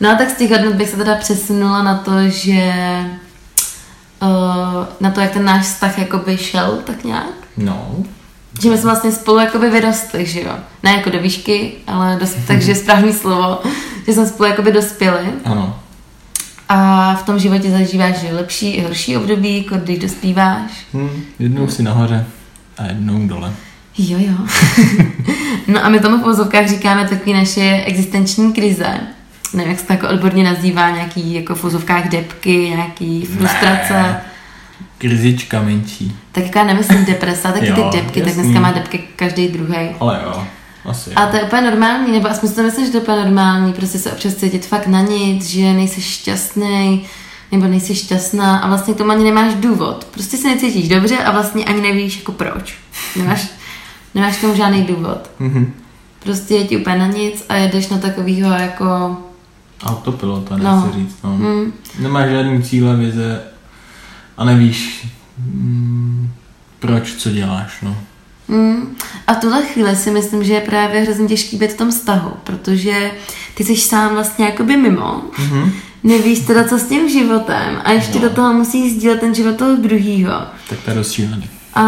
No 0.00 0.10
a 0.10 0.14
tak 0.14 0.30
z 0.30 0.36
těch 0.36 0.50
hodnot 0.50 0.74
bych 0.74 0.88
se 0.88 0.96
teda 0.96 1.14
přesunula 1.14 1.82
na 1.82 1.94
to, 1.98 2.28
že 2.28 2.72
uh, 4.22 4.86
na 5.00 5.10
to, 5.10 5.20
jak 5.20 5.30
ten 5.30 5.44
náš 5.44 5.64
vztah 5.64 5.98
jakoby 5.98 6.38
šel, 6.38 6.78
tak 6.84 7.04
nějak. 7.04 7.34
No. 7.56 7.96
Že 8.62 8.70
my 8.70 8.78
jsme 8.78 8.84
vlastně 8.84 9.12
spolu 9.12 9.38
jakoby 9.38 9.70
vyrostli, 9.70 10.26
že 10.26 10.40
jo. 10.40 10.52
Ne 10.82 10.92
jako 10.92 11.10
do 11.10 11.18
výšky, 11.20 11.72
ale 11.86 12.16
dost, 12.20 12.36
takže 12.46 12.74
správný 12.74 13.12
slovo, 13.12 13.58
že 14.06 14.12
jsme 14.12 14.26
spolu 14.26 14.48
jakoby 14.48 14.72
dospěli. 14.72 15.32
Ano. 15.44 15.78
A 16.68 17.14
v 17.14 17.22
tom 17.22 17.38
životě 17.38 17.70
zažíváš 17.70 18.16
že 18.18 18.34
lepší 18.34 18.70
i 18.70 18.82
horší 18.82 19.16
období, 19.16 19.64
jako 19.64 19.76
když 19.76 19.98
dospíváš. 19.98 20.70
Hmm, 20.92 21.24
jednou 21.38 21.68
si 21.68 21.82
nahoře 21.82 22.26
a 22.78 22.84
jednou 22.84 23.26
dole. 23.26 23.52
Jo, 23.98 24.18
jo. 24.20 24.46
no 25.66 25.84
a 25.84 25.88
my 25.88 26.00
tomu 26.00 26.18
v 26.18 26.22
pozovkách 26.22 26.68
říkáme 26.68 27.08
taky 27.08 27.32
naše 27.32 27.82
existenční 27.86 28.52
krize 28.52 29.00
nevím, 29.54 29.70
jak 29.70 29.80
se 29.80 29.86
to 29.86 29.92
jako 29.92 30.08
odborně 30.08 30.44
nazývá, 30.44 30.90
nějaký 30.90 31.34
jako 31.34 31.54
v 31.54 31.64
úzovkách 31.64 32.08
depky, 32.08 32.56
nějaký 32.56 33.26
frustrace. 33.26 33.92
Ne. 33.92 34.22
Krizička 34.98 35.62
menší. 35.62 36.16
Tak 36.32 36.44
jako 36.44 36.58
já 36.58 36.64
nemyslím 36.64 37.04
depresa, 37.04 37.52
taky 37.52 37.66
jo, 37.66 37.74
ty 37.74 37.98
depky, 37.98 38.20
jasný. 38.20 38.34
tak 38.34 38.44
dneska 38.44 38.60
má 38.60 38.72
depky 38.72 38.98
každý 39.16 39.48
druhý. 39.48 39.88
Ale 40.00 40.20
jo. 40.24 40.46
Asi 40.84 41.10
a 41.14 41.26
to 41.26 41.36
je 41.36 41.42
úplně 41.42 41.62
normální, 41.62 42.12
nebo 42.12 42.28
aspoň 42.28 42.48
si 42.48 42.54
to 42.54 42.62
myslím, 42.62 42.86
že 42.86 42.90
to 42.90 42.96
je 42.96 43.02
úplně 43.02 43.16
normální, 43.16 43.72
prostě 43.72 43.98
se 43.98 44.12
občas 44.12 44.34
cítit 44.34 44.66
fakt 44.66 44.86
na 44.86 45.00
nic, 45.00 45.46
že 45.46 45.72
nejsi 45.72 46.02
šťastný, 46.02 47.06
nebo 47.52 47.66
nejsi 47.66 47.94
šťastná 47.94 48.58
a 48.58 48.68
vlastně 48.68 48.94
k 48.94 48.96
tomu 48.96 49.10
ani 49.10 49.24
nemáš 49.24 49.54
důvod. 49.54 50.04
Prostě 50.04 50.36
se 50.36 50.48
necítíš 50.48 50.88
dobře 50.88 51.18
a 51.18 51.30
vlastně 51.30 51.64
ani 51.64 51.80
nevíš 51.80 52.16
jako 52.16 52.32
proč. 52.32 52.74
Nemáš, 53.16 53.48
nemáš 54.14 54.36
k 54.36 54.40
tomu 54.40 54.54
žádný 54.54 54.82
důvod. 54.82 55.30
Mm-hmm. 55.40 55.66
Prostě 56.22 56.54
je 56.54 56.64
ti 56.64 56.76
úplně 56.76 56.98
na 56.98 57.06
nic 57.06 57.44
a 57.48 57.54
jedeš 57.54 57.88
na 57.88 57.98
takovýho 57.98 58.50
jako 58.50 59.16
Autopilota, 59.84 60.56
dá 60.56 60.76
no. 60.76 60.86
se 60.86 60.98
říct. 60.98 61.16
No. 61.24 61.36
Mm. 61.36 61.72
Nemáš 61.98 62.30
žádný 62.30 62.62
cíle, 62.62 62.96
vize 62.96 63.40
a 64.36 64.44
nevíš, 64.44 65.08
mm, 65.38 66.30
proč, 66.78 67.14
co 67.14 67.30
děláš. 67.30 67.82
No. 67.82 67.96
Mm. 68.48 68.96
A 69.26 69.34
v 69.34 69.40
tuhle 69.40 69.62
chvíli 69.62 69.96
si 69.96 70.10
myslím, 70.10 70.44
že 70.44 70.52
je 70.52 70.60
právě 70.60 71.00
hrozně 71.00 71.28
těžký 71.28 71.56
být 71.56 71.72
v 71.72 71.76
tom 71.76 71.90
vztahu, 71.90 72.30
protože 72.44 73.10
ty 73.54 73.64
jsi 73.64 73.76
sám 73.76 74.14
vlastně 74.14 74.44
jakoby 74.44 74.76
mimo, 74.76 75.22
mm-hmm. 75.38 75.70
nevíš 76.02 76.38
teda, 76.38 76.64
co 76.64 76.78
s 76.78 76.88
tím 76.88 77.08
životem 77.08 77.80
a 77.84 77.92
ještě 77.92 78.18
no. 78.18 78.28
do 78.28 78.30
toho 78.30 78.52
musíš 78.52 78.92
sdílet 78.92 79.20
ten 79.20 79.34
život 79.34 79.56
toho 79.56 79.76
druhýho. 79.76 80.32
Tak 80.68 80.78
to 80.84 80.90
je 80.90 80.96
rozšílený. 80.96 81.48
A 81.74 81.82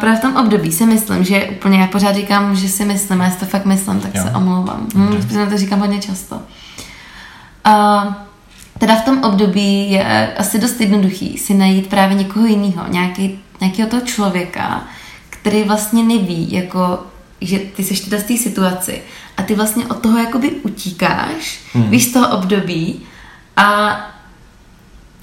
právě 0.00 0.18
v 0.18 0.22
tom 0.22 0.36
období 0.36 0.72
si 0.72 0.86
myslím, 0.86 1.24
že 1.24 1.44
úplně, 1.44 1.80
já 1.80 1.86
pořád 1.86 2.14
říkám, 2.14 2.56
že 2.56 2.68
si 2.68 2.84
myslím, 2.84 3.20
a 3.20 3.24
já 3.24 3.30
si 3.30 3.38
to 3.38 3.46
fakt 3.46 3.64
myslím, 3.64 4.00
tak 4.00 4.14
jo. 4.14 4.22
se 4.22 4.30
omlouvám. 4.30 4.88
Hm, 4.94 5.48
to 5.50 5.58
říkám 5.58 5.80
hodně 5.80 5.98
často. 5.98 6.42
A 7.64 8.04
teda 8.78 8.96
v 8.96 9.04
tom 9.04 9.24
období 9.24 9.90
je 9.90 10.34
asi 10.38 10.58
dost 10.58 10.80
jednoduchý 10.80 11.38
si 11.38 11.54
najít 11.54 11.86
právě 11.86 12.16
někoho 12.16 12.46
jiného, 12.46 12.84
nějaký, 12.88 13.38
nějakého 13.60 13.88
toho 13.88 14.02
člověka, 14.02 14.84
který 15.30 15.62
vlastně 15.62 16.02
neví, 16.02 16.52
jako, 16.52 16.98
že 17.40 17.58
ty 17.58 17.84
seš 17.84 18.00
teda 18.00 18.18
z 18.18 18.24
té 18.24 18.36
situaci 18.36 19.02
a 19.36 19.42
ty 19.42 19.54
vlastně 19.54 19.86
od 19.86 20.00
toho 20.00 20.18
jakoby 20.18 20.50
utíkáš, 20.50 21.60
hmm. 21.72 21.90
víš 21.90 22.04
z 22.04 22.12
toho 22.12 22.28
období 22.28 23.00
a 23.56 23.96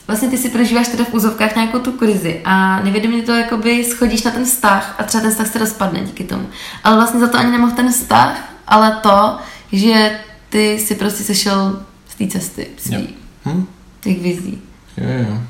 vlastně 0.08 0.30
ty 0.30 0.38
si 0.38 0.50
prožíváš 0.50 0.88
teda 0.88 1.04
v 1.04 1.13
úzovkách 1.13 1.56
nějakou 1.56 1.80
tu 1.80 1.91
krizi 1.91 2.41
a 2.46 2.80
nevědomě 2.84 3.22
to 3.22 3.32
jakoby 3.32 3.84
schodíš 3.84 4.24
na 4.24 4.32
ten 4.32 4.46
vztah 4.46 4.96
a 5.00 5.04
třeba 5.04 5.22
ten 5.22 5.32
vztah 5.32 5.48
se 5.48 5.60
rozpadne 5.60 6.00
díky 6.00 6.24
tomu. 6.24 6.50
Ale 6.84 6.96
vlastně 6.96 7.20
za 7.20 7.28
to 7.28 7.38
ani 7.38 7.52
nemohl 7.52 7.72
ten 7.72 7.91
vztah, 7.91 8.54
ale 8.67 9.00
to, 9.02 9.38
že 9.72 10.20
ty 10.50 10.80
si 10.80 10.96
prostě 10.96 11.24
sešel 11.24 11.84
té 12.17 12.28
cesty 12.28 12.67
svý. 12.78 13.15
Hm? 13.46 13.65
Těch 14.02 14.22
vizí. 14.22 14.62
Jo, 14.98 15.10
jo. 15.30 15.41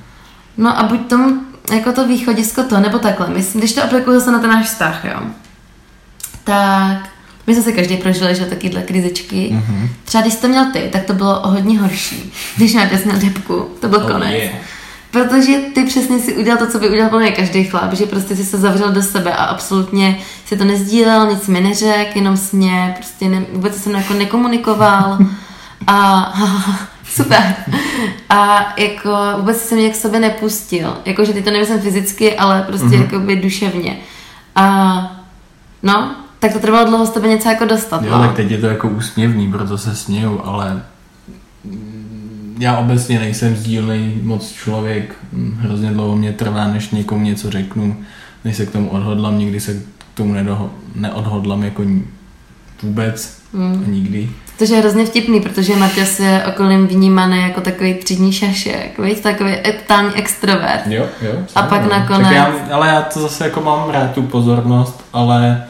No 0.58 0.80
a 0.80 0.84
buď 0.84 1.08
tomu 1.08 1.42
jako 1.74 1.94
to 1.94 2.08
východisko 2.08 2.64
to, 2.64 2.80
nebo 2.80 3.00
takhle. 3.00 3.30
Myslím, 3.30 3.62
když 3.62 3.74
to 3.74 3.84
aplikuju 3.84 4.20
zase 4.20 4.32
na 4.32 4.40
ten 4.40 4.50
náš 4.50 4.66
vztah, 4.66 5.06
jo. 5.06 5.22
Tak 6.44 7.10
my 7.48 7.54
jsme 7.54 7.64
se 7.64 7.72
každý 7.72 7.98
prožili, 7.98 8.36
že 8.36 8.46
takovýhle 8.46 8.82
krizičky. 8.82 9.50
Mm-hmm. 9.52 9.90
Třeba 10.06 10.22
když 10.22 10.34
jsi 10.34 10.42
to 10.42 10.48
měl 10.48 10.66
ty, 10.74 10.90
tak 10.92 11.04
to 11.04 11.14
bylo 11.14 11.42
o 11.42 11.48
hodně 11.48 11.80
horší. 11.80 12.34
Když 12.58 12.74
měl 12.74 12.88
měl 13.06 13.18
depku, 13.18 13.68
to 13.82 13.88
byl 13.88 14.00
oh, 14.00 14.12
konec. 14.12 14.32
Yeah. 14.32 14.54
Protože 15.12 15.58
ty 15.76 15.84
přesně 15.84 16.20
si 16.20 16.36
udělal 16.36 16.58
to, 16.58 16.68
co 16.68 16.80
by 16.80 16.90
udělal 16.90 17.10
plně 17.10 17.32
každý 17.32 17.64
chlap, 17.64 17.94
že 17.94 18.06
prostě 18.06 18.36
si 18.36 18.46
se 18.46 18.58
zavřel 18.58 18.92
do 18.92 19.04
sebe 19.04 19.34
a 19.34 19.44
absolutně 19.44 20.20
si 20.46 20.58
to 20.58 20.66
nezdílel, 20.66 21.32
nic 21.32 21.48
mi 21.48 21.62
neřekl, 21.62 22.12
jenom 22.16 22.38
s 22.38 22.52
mě, 22.52 22.94
prostě 22.98 23.30
ne, 23.30 23.46
vůbec 23.54 23.84
jsem 23.84 23.96
jako 23.96 24.14
nekomunikoval. 24.14 25.18
A 25.88 26.34
super. 27.10 27.56
A 28.30 28.74
jako 28.78 29.18
vůbec 29.38 29.62
jsem 29.62 29.78
mě 29.78 29.90
k 29.90 29.96
sobě 29.96 30.20
nepustil. 30.20 30.98
Jakože 31.06 31.34
ty 31.34 31.42
to 31.42 31.52
nemyslím 31.52 31.82
fyzicky, 31.82 32.36
ale 32.36 32.62
prostě 32.62 32.88
mm-hmm. 32.88 33.02
jako 33.02 33.20
by 33.20 33.36
duševně. 33.36 33.98
A 34.56 35.18
no, 35.84 36.16
tak 36.40 36.54
to 36.54 36.60
trvalo 36.60 36.88
dlouho 36.90 37.06
z 37.06 37.10
tebe 37.10 37.28
něco 37.28 37.50
jako 37.50 37.66
dostat. 37.66 38.04
Jo, 38.04 38.12
no. 38.12 38.20
tak 38.20 38.36
teď 38.36 38.52
je 38.52 38.58
to 38.58 38.68
jako 38.68 38.88
úsměvný, 38.88 39.52
proto 39.52 39.78
se 39.78 39.96
směju, 39.96 40.42
ale 40.44 40.82
já 42.60 42.78
obecně 42.78 43.20
nejsem 43.20 43.56
sdílný 43.56 44.20
moc 44.24 44.52
člověk. 44.52 45.16
Hrozně 45.60 45.92
dlouho 45.92 46.16
mě 46.16 46.34
trvá, 46.34 46.68
než 46.68 46.90
někomu 46.90 47.22
něco 47.26 47.50
řeknu. 47.52 47.96
než 48.46 48.56
se 48.58 48.66
k 48.66 48.72
tomu 48.72 48.90
odhodlám, 48.90 49.40
nikdy 49.40 49.60
se 49.60 49.74
k 49.74 50.18
tomu 50.18 50.34
nedoho- 50.34 50.70
neodhodlám 50.96 51.64
jako 51.64 51.84
vůbec 52.84 53.38
Mm. 53.54 53.84
a 53.88 53.90
nikdy. 53.90 54.30
To 54.58 54.64
je 54.64 54.78
hrozně 54.80 55.06
vtipný, 55.06 55.42
protože 55.42 55.76
Matěs 55.76 56.20
je 56.20 56.44
okolím 56.48 56.88
vnímaný 56.88 57.42
jako 57.42 57.62
takový 57.62 57.94
třídní 57.94 58.34
šašek, 58.34 59.00
víš, 59.00 59.20
takový 59.20 59.52
totální 59.80 60.14
extrovert. 60.14 60.82
Jo, 60.88 61.06
jo. 61.22 61.32
A 61.56 61.62
pak 61.62 61.70
samozřejmě. 61.70 62.00
nakonec- 62.00 62.28
Tak 62.28 62.36
já, 62.36 62.76
ale 62.76 62.88
já 62.88 63.02
to 63.02 63.20
zase 63.22 63.44
jako 63.44 63.62
mám 63.62 63.90
rád 63.90 64.12
tu 64.12 64.22
pozornost, 64.22 65.04
ale 65.14 65.64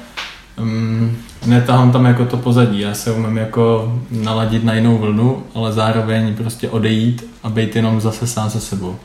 um, 0.60 1.18
netahám 1.46 1.92
tam 1.92 2.06
jako 2.06 2.26
to 2.26 2.38
pozadí. 2.38 2.80
Já 2.80 2.94
se 2.94 3.12
umím 3.12 3.38
jako 3.38 3.94
naladit 4.12 4.64
na 4.64 4.74
jinou 4.74 4.98
vlnu, 4.98 5.44
ale 5.56 5.74
zároveň 5.74 6.36
prostě 6.36 6.70
odejít 6.70 7.26
a 7.44 7.50
být 7.50 7.76
jenom 7.76 8.02
zase 8.02 8.28
sám 8.28 8.50
se 8.50 8.60
sebou. 8.60 8.96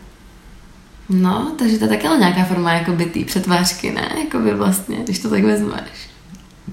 No, 1.09 1.53
takže 1.59 1.79
to 1.79 1.85
je 1.85 1.88
taky 1.88 2.07
ale 2.07 2.19
nějaká 2.19 2.45
forma 2.45 2.73
jako 2.73 2.93
bytý 2.93 3.25
přetvářky, 3.25 3.91
ne? 3.91 4.09
Jakoby 4.25 4.55
vlastně, 4.55 4.97
když 5.05 5.19
to 5.19 5.31
tak 5.31 5.45
vezmeš. 5.45 6.12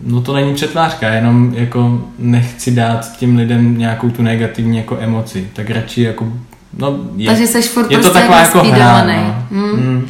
No 0.04 0.22
to 0.22 0.34
není 0.34 0.54
přetvářka, 0.54 1.10
jenom 1.10 1.54
jako 1.54 2.02
nechci 2.20 2.72
dát 2.72 3.18
těm 3.18 3.38
lidem 3.38 3.78
nějakou 3.78 4.10
tu 4.10 4.22
negativní 4.22 4.78
jako 4.78 4.98
emoci, 5.00 5.50
tak 5.54 5.70
radši 5.70 6.02
jako, 6.02 6.34
no 6.78 7.00
je, 7.16 7.30
takže 7.30 7.48
jsi 7.48 7.62
furt 7.62 7.92
je 7.92 7.98
to 7.98 8.04
prostě 8.04 8.20
taková 8.20 8.40
jako 8.40 8.58
jako 8.58 8.70
hra, 8.72 9.06
no. 9.06 9.46
Hmm. 9.52 9.72
Mm. 9.72 10.08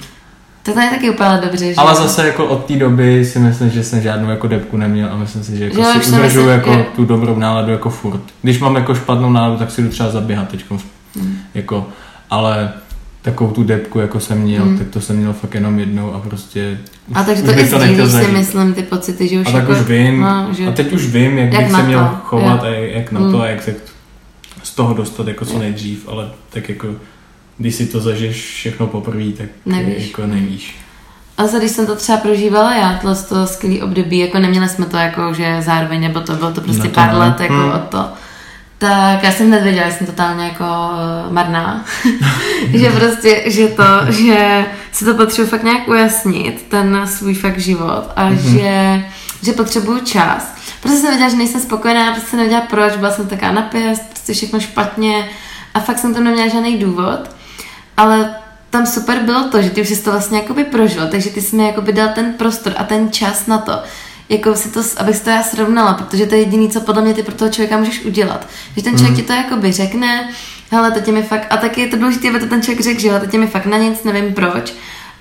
To 0.70 0.76
tady 0.76 0.90
taky 0.90 1.10
úplně 1.10 1.40
dobře, 1.44 1.66
že 1.66 1.76
Ale 1.76 1.96
zase 1.96 2.28
jako 2.28 2.46
od 2.46 2.66
té 2.66 2.76
doby 2.76 3.26
si 3.26 3.40
myslím, 3.40 3.70
že 3.70 3.84
jsem 3.84 4.02
žádnou 4.02 4.30
jako 4.30 4.48
depku 4.48 4.78
neměl 4.78 5.10
a 5.12 5.16
myslím 5.18 5.44
si, 5.44 5.58
že 5.58 5.64
jako 5.64 5.76
Že 5.76 5.82
jo, 5.82 5.88
si 5.92 5.98
udržuju 5.98 6.22
myslím, 6.24 6.48
jako 6.50 6.74
že- 6.74 6.86
tu 6.96 7.06
dobrou 7.06 7.36
náladu 7.40 7.72
jako 7.72 7.90
furt. 7.90 8.22
Když 8.42 8.60
mám 8.60 8.76
jako 8.76 8.96
špatnou 8.96 9.30
náladu, 9.32 9.58
tak 9.58 9.72
si 9.72 9.82
jdu 9.82 9.90
třeba 9.90 10.10
zaběhat 10.10 10.48
teď. 10.50 10.66
Hmm. 11.16 11.38
Jako, 11.54 11.88
ale 12.30 12.72
takovou 13.22 13.52
tu 13.52 13.64
depku, 13.64 14.00
jako 14.00 14.20
jsem 14.20 14.38
měl, 14.42 14.64
Hmm. 14.64 14.78
tak 14.78 14.88
to 14.88 15.02
jsem 15.02 15.16
měl 15.18 15.34
fakt 15.34 15.54
jenom 15.56 15.80
jednou 15.80 16.14
a 16.14 16.20
prostě 16.20 16.78
A 17.14 17.24
takže 17.24 17.44
to 17.44 17.52
i 17.52 17.66
sdílíš 17.66 18.12
si, 18.12 18.32
myslím, 18.32 18.74
ty 18.74 18.84
pocity, 18.84 19.28
že 19.28 19.40
už 19.40 19.48
A 19.48 19.52
tak 19.52 19.62
jako... 19.62 19.72
už 19.72 19.82
vím, 19.88 20.22
No, 20.22 20.48
že... 20.58 20.68
a 20.68 20.72
teď 20.72 20.92
už 20.94 21.06
vím, 21.08 21.38
jak, 21.38 21.54
Jak 21.54 21.64
bych 21.68 21.76
se 21.76 21.84
měl 21.84 22.00
to, 22.00 22.16
chovat 22.24 22.64
jo. 22.64 22.70
a 22.70 22.74
jak 22.76 23.12
na 23.12 23.20
Hmm. 23.20 23.32
to 23.32 23.42
a 23.42 23.48
jak 23.48 23.64
se 23.64 23.76
z 24.64 24.76
toho 24.76 24.94
dostat 24.94 25.28
jako 25.28 25.46
co 25.46 25.54
Jo. 25.54 25.60
nejdřív, 25.60 26.08
ale 26.12 26.28
tak 26.50 26.70
jako 26.70 26.88
když 27.60 27.76
si 27.76 27.86
to 27.86 28.00
zažiješ 28.00 28.36
všechno 28.54 28.88
poprvé, 28.88 29.32
tak 29.38 29.48
Nevíš. 29.66 30.08
jako 30.08 30.28
nevíš. 30.28 30.76
A 31.38 31.48
za 31.48 31.58
když 31.60 31.72
jsem 31.72 31.86
to 31.86 31.96
třeba 31.96 32.18
prožívala 32.18 32.76
já, 32.76 32.98
tohle 33.02 33.16
z 33.16 33.24
toho 33.24 33.48
skvělý 33.48 33.82
období, 33.82 34.18
jako 34.20 34.40
neměli 34.40 34.70
jsme 34.70 34.86
to 34.86 34.98
jako, 34.98 35.34
že 35.34 35.58
zároveň, 35.62 36.02
nebo 36.02 36.22
to 36.22 36.34
bylo 36.34 36.52
to 36.52 36.62
prostě 36.62 36.84
No 36.84 36.90
to 36.90 36.96
pár 36.96 37.12
ne. 37.14 37.18
let 37.20 37.40
jako 37.40 37.54
Hmm. 37.54 37.72
od 37.72 37.82
to. 37.90 38.10
Tak 38.78 39.24
já 39.24 39.32
jsem 39.32 39.48
hned 39.48 39.64
věděla, 39.64 39.90
že 39.90 39.96
jsem 39.96 40.08
totálně 40.08 40.44
jako 40.46 40.64
uh, 40.64 41.34
marná. 41.34 41.86
že 42.74 42.92
prostě, 42.92 43.44
že 43.46 43.68
to, 43.68 43.84
že 44.12 44.66
si 44.92 45.06
to 45.06 45.14
potřebuji 45.14 45.48
fakt 45.50 45.64
nějak 45.64 45.88
ujasnit, 45.88 46.66
ten 46.70 47.02
svůj 47.08 47.34
fakt 47.34 47.60
život 47.60 48.04
a 48.16 48.30
Mhm. 48.30 48.38
že, 48.60 49.04
že 49.44 49.52
potřebuju 49.54 50.00
čas. 50.06 50.54
Prostě 50.82 51.00
jsem 51.00 51.10
věděla, 51.10 51.30
že 51.30 51.36
nejsem 51.36 51.62
spokojená, 51.62 52.12
prostě 52.12 52.30
jsem 52.30 52.40
nevěděla 52.40 52.62
proč, 52.70 52.96
byla 52.96 53.12
jsem 53.12 53.28
taká 53.28 53.52
napěst, 53.52 54.02
prostě 54.10 54.34
všechno 54.34 54.60
špatně 54.60 55.30
a 55.74 55.80
fakt 55.80 56.00
jsem 56.00 56.14
to 56.14 56.22
neměla 56.22 56.48
žádný 56.48 56.78
důvod. 56.78 57.20
Ale 58.00 58.36
tam 58.70 58.86
super 58.86 59.20
bylo 59.20 59.44
to, 59.44 59.62
že 59.62 59.70
ty 59.70 59.82
už 59.82 59.90
jsi 59.90 60.04
to 60.04 60.12
vlastně 60.12 60.38
jakoby 60.38 60.64
prožil, 60.64 61.08
takže 61.08 61.30
ty 61.30 61.42
jsi 61.42 61.56
mi 61.56 61.66
jakoby 61.68 61.94
dal 61.94 62.10
ten 62.16 62.34
prostor 62.34 62.74
a 62.78 62.84
ten 62.84 63.12
čas 63.12 63.48
na 63.48 63.58
to, 63.58 63.80
jako 64.30 64.56
si 64.56 64.70
to, 64.70 64.82
abych 64.98 65.16
si 65.16 65.24
to 65.24 65.30
já 65.30 65.44
srovnala, 65.44 65.94
protože 65.94 66.26
to 66.26 66.36
je 66.36 66.42
jediné, 66.42 66.70
co 66.70 66.82
podle 66.82 67.02
mě 67.02 67.14
ty 67.14 67.24
pro 67.24 67.36
toho 67.36 67.52
člověka 67.52 67.78
můžeš 67.78 68.06
udělat. 68.06 68.48
Že 68.78 68.84
ten 68.84 68.94
člověk 68.98 69.12
Mm. 69.12 69.16
ti 69.16 69.24
to 69.24 69.34
jakoby 69.34 69.72
řekne, 69.72 70.30
hele, 70.72 70.92
teď 70.92 71.08
je 71.08 71.14
mi 71.14 71.24
fakt, 71.24 71.48
a 71.50 71.58
taky 71.58 71.82
je 71.82 71.88
to 71.88 71.98
důležité, 71.98 72.30
aby 72.30 72.40
to 72.40 72.46
ten 72.46 72.62
člověk 72.62 72.82
řekl, 72.82 73.00
že 73.00 73.08
hele, 73.08 73.20
teď 73.20 73.34
je 73.34 73.40
mi 73.40 73.48
fakt 73.48 73.66
na 73.66 73.78
nic, 73.78 74.04
nevím 74.04 74.34
proč. 74.34 74.74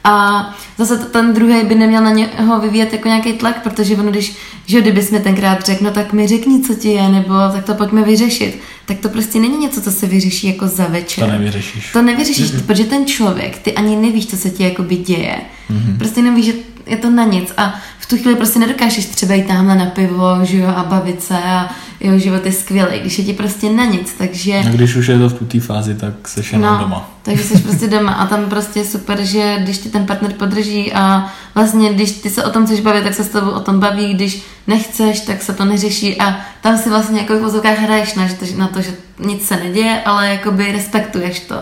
A 0.04 0.44
zase 0.78 0.98
ten 0.98 1.34
druhý 1.34 1.64
by 1.64 1.74
neměl 1.74 2.02
na 2.02 2.12
něho 2.12 2.60
vyvíjet 2.60 2.92
jako 2.92 3.08
nějaký 3.08 3.32
tlak, 3.32 3.62
protože 3.62 3.96
ono, 3.96 4.10
když, 4.10 4.36
že 4.66 4.80
kdybys 4.80 5.10
mi 5.10 5.20
tenkrát 5.20 5.66
řekl, 5.66 5.84
no 5.84 5.90
tak 5.90 6.12
mi 6.12 6.26
řekni, 6.26 6.60
co 6.60 6.74
ti 6.74 6.88
je, 6.88 7.08
nebo 7.08 7.34
tak 7.52 7.64
to 7.64 7.74
pojďme 7.74 8.02
vyřešit, 8.02 8.60
tak 8.86 8.98
to 8.98 9.08
prostě 9.08 9.40
není 9.40 9.58
něco, 9.58 9.80
co 9.80 9.92
se 9.92 10.06
vyřeší 10.06 10.46
jako 10.46 10.68
za 10.68 10.86
večer. 10.86 11.24
To 11.24 11.30
nevyřešíš. 11.30 11.92
To 11.92 12.02
nevyřešíš, 12.02 12.50
mm-hmm. 12.50 12.62
protože 12.62 12.84
ten 12.84 13.06
člověk, 13.06 13.58
ty 13.58 13.72
ani 13.72 13.96
nevíš, 13.96 14.26
co 14.26 14.36
se 14.36 14.50
ti 14.50 14.62
jakoby 14.62 14.96
děje. 14.96 15.36
Mm-hmm. 15.70 15.98
Prostě 15.98 16.22
nevíš, 16.22 16.46
že 16.46 16.52
je 16.88 16.96
to 16.96 17.10
na 17.10 17.24
nic 17.24 17.52
a 17.56 17.74
v 17.98 18.06
tu 18.06 18.16
chvíli 18.16 18.36
prostě 18.36 18.58
nedokážeš 18.58 19.06
třeba 19.06 19.34
jít 19.34 19.46
tamhle 19.46 19.74
na 19.74 19.86
pivo, 19.86 20.38
že 20.42 20.58
jo, 20.58 20.68
a 20.76 20.84
bavit 20.84 21.22
se 21.22 21.34
a 21.38 21.68
jeho 22.00 22.18
život 22.18 22.46
je 22.46 22.52
skvělý, 22.52 23.00
když 23.00 23.18
je 23.18 23.24
ti 23.24 23.32
prostě 23.32 23.70
na 23.70 23.84
nic, 23.84 24.14
takže... 24.18 24.54
A 24.66 24.68
když 24.68 24.96
už 24.96 25.06
je 25.06 25.18
to 25.18 25.28
v 25.28 25.32
té 25.48 25.60
fázi, 25.60 25.94
tak 25.94 26.28
seš 26.28 26.52
jenom 26.52 26.72
No, 26.72 26.78
doma. 26.80 27.10
takže 27.22 27.42
jsi 27.44 27.58
prostě 27.58 27.86
doma 27.88 28.12
a 28.12 28.26
tam 28.26 28.44
prostě 28.44 28.78
je 28.78 28.84
super, 28.84 29.18
že 29.22 29.56
když 29.60 29.78
ti 29.78 29.88
ten 29.88 30.06
partner 30.06 30.32
podrží 30.32 30.92
a 30.92 31.26
vlastně 31.54 31.92
když 31.92 32.10
ty 32.12 32.30
se 32.30 32.44
o 32.44 32.50
tom 32.50 32.66
chceš 32.66 32.80
bavit, 32.80 33.04
tak 33.04 33.14
se 33.14 33.24
s 33.24 33.28
tebou 33.28 33.50
o 33.50 33.60
tom 33.60 33.80
baví, 33.80 34.14
když 34.14 34.42
nechceš, 34.66 35.20
tak 35.20 35.42
se 35.42 35.52
to 35.54 35.64
neřeší 35.64 36.20
a 36.20 36.36
tam 36.60 36.78
si 36.78 36.88
vlastně 36.90 37.20
jako 37.20 37.34
v 37.38 37.40
vozovkách 37.42 37.78
hraješ 37.78 38.14
na, 38.14 38.26
že 38.26 38.34
to, 38.34 38.44
na 38.56 38.68
to, 38.68 38.80
že 38.82 38.90
nic 39.18 39.46
se 39.46 39.56
neděje, 39.56 40.00
ale 40.04 40.28
jakoby 40.28 40.72
respektuješ 40.72 41.40
to. 41.40 41.54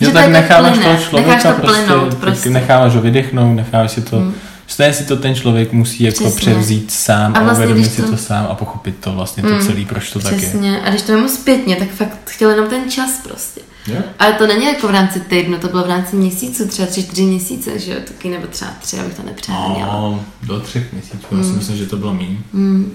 Jo, 0.00 0.08
to 0.08 0.14
tak 0.14 0.20
jako 0.22 0.32
necháváš 0.32 0.78
toho 0.78 0.96
člověka 0.96 1.30
necháš 1.34 1.42
to 1.42 1.60
prostě, 1.62 1.82
plynout 1.86 2.14
prostě. 2.14 2.50
necháváš 2.50 2.94
ho 2.94 3.00
vydechnout, 3.00 3.56
necháváš 3.56 3.90
si 3.90 4.00
to, 4.02 4.16
Hmm. 4.16 4.34
Stejně 4.70 4.94
si 4.94 5.04
to 5.04 5.16
ten 5.16 5.34
člověk 5.34 5.72
musí 5.72 6.02
jako 6.04 6.24
Přesně. 6.24 6.40
převzít 6.40 6.90
sám 6.90 7.32
A 7.34 7.38
a, 7.38 7.42
vlastně, 7.42 7.64
uvědomit 7.64 7.80
když 7.82 7.92
si 7.96 8.02
to- 8.02 8.10
to 8.10 8.16
sám 8.16 8.46
a 8.50 8.54
pochopit 8.54 8.96
to 9.00 9.12
vlastně 9.12 9.42
to 9.42 9.58
celé, 9.66 9.84
proč 9.84 10.10
to 10.12 10.18
tak 10.20 10.32
je. 10.32 10.38
Přesně. 10.38 10.80
A 10.82 10.90
když 10.90 11.02
to 11.02 11.12
vemu 11.12 11.28
zpětně, 11.28 11.76
tak 11.76 11.90
fakt 11.90 12.18
chtěl 12.30 12.50
jenom 12.50 12.66
ten 12.68 12.90
čas 12.90 13.10
prostě. 13.24 13.60
Jo? 13.86 13.96
Ale 14.18 14.32
to 14.32 14.46
není 14.46 14.64
jako 14.66 14.88
v 14.88 14.90
rámci 14.90 15.20
týdnu, 15.20 15.58
to 15.58 15.68
bylo 15.68 15.84
v 15.84 15.88
rámci 15.88 16.16
měsíců, 16.16 16.68
třeba 16.68 16.88
tři, 16.88 17.02
čtyři 17.02 17.22
měsíce, 17.22 17.78
že 17.78 17.92
jo, 17.92 17.98
taky 18.08 18.28
nebo 18.28 18.46
třeba 18.46 18.70
tři, 18.82 18.98
abych 18.98 19.14
to 19.14 19.22
nepřeháněla. 19.22 19.92
No, 19.92 20.24
do 20.42 20.60
třech 20.60 20.92
měsíců, 20.92 21.26
já 21.38 21.42
si 21.44 21.50
myslím, 21.50 21.76
že 21.76 21.86
to 21.86 21.96
bylo 21.96 22.14
méně. 22.14 22.38
Hmm. 22.54 22.92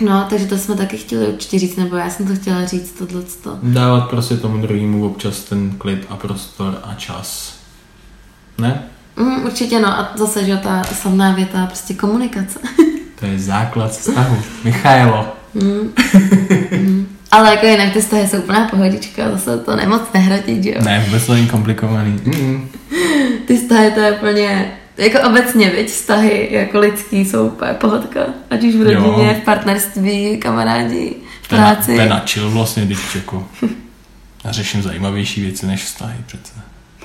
No, 0.00 0.26
takže 0.30 0.46
to 0.46 0.58
jsme 0.58 0.76
taky 0.76 0.96
chtěli 0.96 1.26
určitě 1.28 1.58
říct, 1.58 1.76
nebo 1.76 1.96
já 1.96 2.10
jsem 2.10 2.26
to 2.26 2.34
chtěla 2.34 2.66
říct, 2.66 2.92
tohleto. 2.92 3.58
Dávat 3.62 4.00
prostě 4.10 4.36
tomu 4.36 4.62
druhému 4.62 5.06
občas 5.06 5.38
ten 5.40 5.70
klid 5.78 6.06
a 6.08 6.16
prostor 6.16 6.78
a 6.84 6.94
čas. 6.94 7.54
Ne? 8.58 8.82
Mm, 9.16 9.44
určitě 9.44 9.80
no, 9.80 9.88
a 9.88 10.12
zase, 10.14 10.44
že 10.44 10.50
jo, 10.50 10.58
ta 10.62 10.82
slavná 10.84 11.32
věta, 11.32 11.66
prostě 11.66 11.94
komunikace. 11.94 12.58
To 13.20 13.26
je 13.26 13.38
základ 13.38 13.90
vztahu. 13.92 14.36
Michailo. 14.64 15.28
Mm. 15.54 15.92
Mm. 16.70 17.06
Ale 17.30 17.50
jako 17.50 17.66
jinak 17.66 17.92
ty 17.92 18.00
vztahy 18.00 18.28
jsou 18.28 18.38
úplná 18.38 18.68
pohodička, 18.68 19.30
zase 19.32 19.58
to 19.58 19.76
nemoc 19.76 20.02
nehrotit, 20.14 20.64
že 20.64 20.70
jo. 20.70 20.80
Ne, 20.84 21.02
vůbec 21.06 21.26
to 21.26 21.34
není 21.34 21.46
komplikovaný. 21.46 22.20
Mm. 22.24 22.68
Ty 23.46 23.56
vztahy 23.56 23.90
to 23.90 24.00
je 24.00 24.12
úplně, 24.12 24.72
jako 24.96 25.28
obecně, 25.28 25.70
viď, 25.70 25.88
vztahy 25.88 26.48
jako 26.50 26.78
lidský 26.78 27.24
jsou 27.24 27.46
úplně 27.46 27.72
pohodka. 27.72 28.20
Ať 28.50 28.64
už 28.64 28.74
v 28.74 28.80
Jo. 28.80 29.02
rodině, 29.02 29.34
v 29.42 29.44
partnerství, 29.44 30.38
kamarádi, 30.38 31.14
v 31.42 31.48
práci. 31.48 31.94
To 31.94 32.00
je 32.00 32.08
na 32.08 32.22
chill 32.26 32.50
vlastně, 32.50 32.84
když 32.84 33.14
jako 33.14 33.48
já 34.44 34.52
řeším 34.52 34.82
zajímavější 34.82 35.42
věci 35.42 35.66
než 35.66 35.84
vztahy 35.84 36.16
přece. 36.26 36.52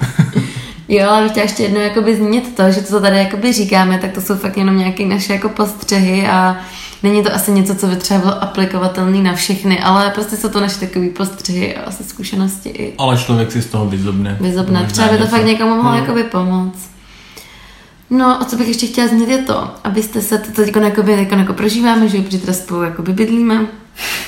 Jo, 0.93 1.10
ale 1.10 1.21
bych 1.21 1.32
chtěla 1.32 1.43
ještě 1.43 1.63
jednou 1.63 1.80
jakoby 1.80 2.15
zmínit 2.15 2.56
to, 2.56 2.71
že 2.71 2.82
to, 2.82 2.88
co 2.88 2.99
tady 3.01 3.17
jakoby 3.17 3.54
říkáme, 3.54 3.97
tak 3.99 4.12
to 4.12 4.21
jsou 4.21 4.36
fakt 4.36 4.58
jenom 4.58 4.77
nějaké 4.77 5.06
naše 5.06 5.34
jako 5.34 5.49
postřehy 5.49 6.27
a 6.27 6.58
není 7.04 7.23
to 7.23 7.34
asi 7.36 7.51
něco, 7.51 7.75
co 7.75 7.88
by 7.88 7.95
třeba 7.95 8.19
bylo 8.19 8.43
aplikovatelné 8.43 9.17
na 9.17 9.34
všechny, 9.34 9.80
ale 9.80 10.10
prostě 10.10 10.38
jsou 10.38 10.49
to 10.49 10.60
naše 10.60 10.80
takové 10.80 11.10
postřehy 11.10 11.75
a 11.77 11.82
asi 11.82 12.04
zkušenosti 12.04 12.69
i 12.69 12.93
Ale 12.97 13.17
člověk 13.17 13.51
si 13.51 13.62
z 13.62 13.65
toho 13.65 13.86
vyzobne. 13.86 14.38
vyzobne. 14.41 14.86
Třeba 14.91 15.08
by 15.08 15.17
to 15.17 15.23
něco. 15.23 15.36
fakt 15.36 15.45
někomu 15.45 15.75
mohlo 15.75 15.91
Hmm. 15.91 15.99
jakoby 15.99 16.23
pomoct. 16.23 16.90
No 18.12 18.41
a 18.41 18.45
co 18.45 18.56
bych 18.56 18.67
ještě 18.67 18.88
chtěla 18.88 19.08
zmínit 19.08 19.30
je 19.30 19.38
to, 19.38 19.71
abyste 19.84 20.21
se 20.21 20.38
to 20.38 20.52
teď 20.52 20.76
jakoby, 20.76 21.12
jako, 21.12 21.36
jako 21.36 21.54
prožíváme, 21.54 22.08
že 22.10 22.17
jo, 22.17 22.24
protože 22.24 22.38
teda 22.38 22.54
spolu 22.54 22.84
jakoby 22.84 23.13
bydlíme. 23.13 23.67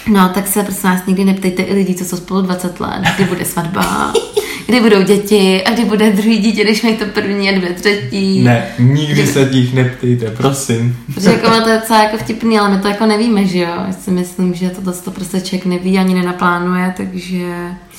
No, 0.07 0.29
tak 0.29 0.47
se 0.47 0.63
prosím 0.63 0.89
vás 0.89 1.05
nikdy 1.05 1.25
neptejte 1.25 1.63
i 1.63 1.73
lidí, 1.73 1.95
co 1.95 2.05
jsou 2.05 2.17
spolu 2.17 2.41
20 2.41 2.79
let, 2.79 3.01
kdy 3.15 3.25
bude 3.25 3.45
svatba, 3.45 4.13
kdy 4.67 4.79
budou 4.79 5.03
děti 5.03 5.63
a 5.63 5.71
kdy 5.71 5.85
bude 5.85 6.11
druhý 6.11 6.37
dítě, 6.37 6.63
když 6.63 6.83
mají 6.83 6.95
to 6.95 7.05
první 7.05 7.49
a 7.49 7.57
dvě 7.57 7.69
třetí. 7.69 8.43
Ne, 8.43 8.67
nikdy 8.79 9.27
se 9.27 9.45
těch 9.45 9.73
neptejte, 9.73 10.31
prosím. 10.31 10.97
Protože 11.13 11.29
jako 11.31 11.61
to 11.61 11.69
je 11.69 11.79
docela 11.79 12.03
jako 12.03 12.17
vtipný, 12.17 12.59
ale 12.59 12.75
my 12.75 12.81
to 12.81 12.87
jako 12.87 13.05
nevíme, 13.05 13.45
že 13.45 13.59
jo. 13.59 13.83
Já 13.87 13.93
si 13.93 14.11
myslím, 14.11 14.53
že 14.53 14.69
to, 14.69 14.91
to 14.91 15.11
prostě 15.11 15.41
člověk 15.41 15.65
neví 15.65 15.97
ani 15.97 16.13
nenaplánuje, 16.13 16.93
takže... 16.97 17.45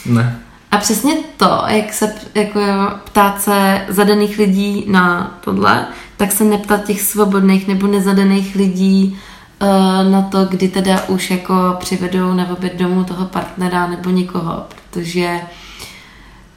Ne. 0.06 0.38
A 0.74 0.78
přesně 0.78 1.14
to, 1.36 1.62
jak 1.66 1.92
se 1.92 2.14
jako 2.34 2.60
ptát 3.04 3.42
se 3.42 3.86
zadaných 3.88 4.38
lidí 4.38 4.84
na 4.88 5.38
tohle, 5.44 5.86
tak 6.16 6.32
se 6.32 6.44
neptat 6.44 6.84
těch 6.84 7.02
svobodných 7.02 7.68
nebo 7.68 7.86
nezadaných 7.86 8.56
lidí 8.56 9.18
uh, 9.62 10.12
na 10.12 10.22
to, 10.22 10.44
kdy 10.44 10.68
teda 10.68 11.04
už 11.08 11.30
jako 11.30 11.54
přivedou 11.78 12.32
na 12.32 12.50
oběd 12.50 12.76
domů 12.76 13.04
toho 13.04 13.26
partnera 13.26 13.86
nebo 13.86 14.10
nikoho, 14.10 14.64
protože 14.68 15.40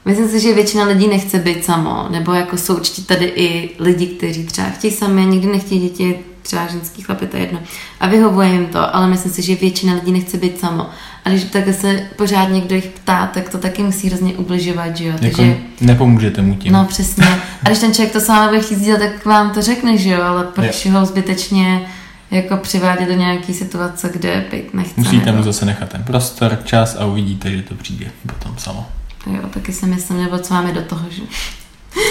myslím 0.04 0.28
si, 0.28 0.40
že 0.40 0.54
většina 0.54 0.84
lidí 0.84 1.08
nechce 1.08 1.38
být 1.38 1.64
samo, 1.64 2.06
nebo 2.10 2.32
jako 2.32 2.56
jsou 2.56 2.76
určitě 2.76 3.02
tady 3.02 3.24
i 3.24 3.70
lidi, 3.78 4.06
kteří 4.06 4.46
třeba 4.46 4.68
chtějí 4.68 4.92
sami, 4.92 5.26
nikdy 5.26 5.52
nechtějí 5.52 5.80
děti, 5.80 6.18
třeba 6.42 6.66
ženský 6.66 7.02
chlapy, 7.02 7.26
to 7.26 7.36
je 7.36 7.42
jedno. 7.42 7.60
A 8.00 8.08
vyhovuje 8.08 8.48
jim 8.48 8.66
to, 8.66 8.96
ale 8.96 9.06
myslím 9.06 9.32
si, 9.32 9.42
že 9.42 9.54
většina 9.54 9.94
lidí 9.94 10.12
nechce 10.12 10.36
být 10.36 10.60
samo. 10.60 10.86
A 11.28 11.30
když 11.30 11.44
takhle 11.44 11.72
se 11.72 12.00
pořád 12.16 12.48
někdo 12.48 12.74
jich 12.74 12.86
ptá, 12.86 13.26
tak 13.26 13.48
to 13.48 13.58
taky 13.58 13.82
musí 13.82 14.08
hrozně 14.08 14.34
ubližovat, 14.34 14.96
že 14.96 15.04
jo? 15.04 15.14
Jako 15.22 15.36
Takže, 15.36 15.56
nepomůžete 15.80 16.42
mu 16.42 16.54
tím. 16.54 16.72
no 16.72 16.84
přesně. 16.84 17.24
A 17.64 17.68
když 17.68 17.78
ten 17.78 17.94
člověk 17.94 18.12
to 18.12 18.20
sám 18.20 18.48
bude 18.48 18.60
chtít 18.60 18.74
sdílet, 18.78 19.00
tak 19.00 19.24
vám 19.24 19.50
to 19.50 19.62
řekne, 19.62 19.98
že 19.98 20.10
jo? 20.10 20.22
Ale 20.22 20.44
proč 20.44 20.86
ho 20.86 21.06
zbytečně 21.06 21.86
jako 22.30 22.56
přivádět 22.56 23.08
do 23.08 23.14
nějaký 23.14 23.54
situace, 23.54 24.10
kde 24.12 24.44
být 24.52 24.74
nechce. 24.74 24.92
Musíte 24.96 25.26
nebo... 25.26 25.38
mu 25.38 25.44
zase 25.44 25.66
nechat 25.66 25.88
ten 25.88 26.02
prostor, 26.02 26.58
čas 26.64 26.96
a 26.98 27.04
uvidíte, 27.04 27.50
že 27.50 27.62
to 27.62 27.74
přijde 27.74 28.06
potom 28.26 28.54
samo. 28.58 28.86
Jo, 29.26 29.40
taky 29.50 29.72
si 29.72 29.86
myslím, 29.86 30.22
nebo 30.22 30.38
co 30.38 30.54
máme 30.54 30.72
do 30.72 30.82
toho, 30.82 31.06
že... 31.10 31.22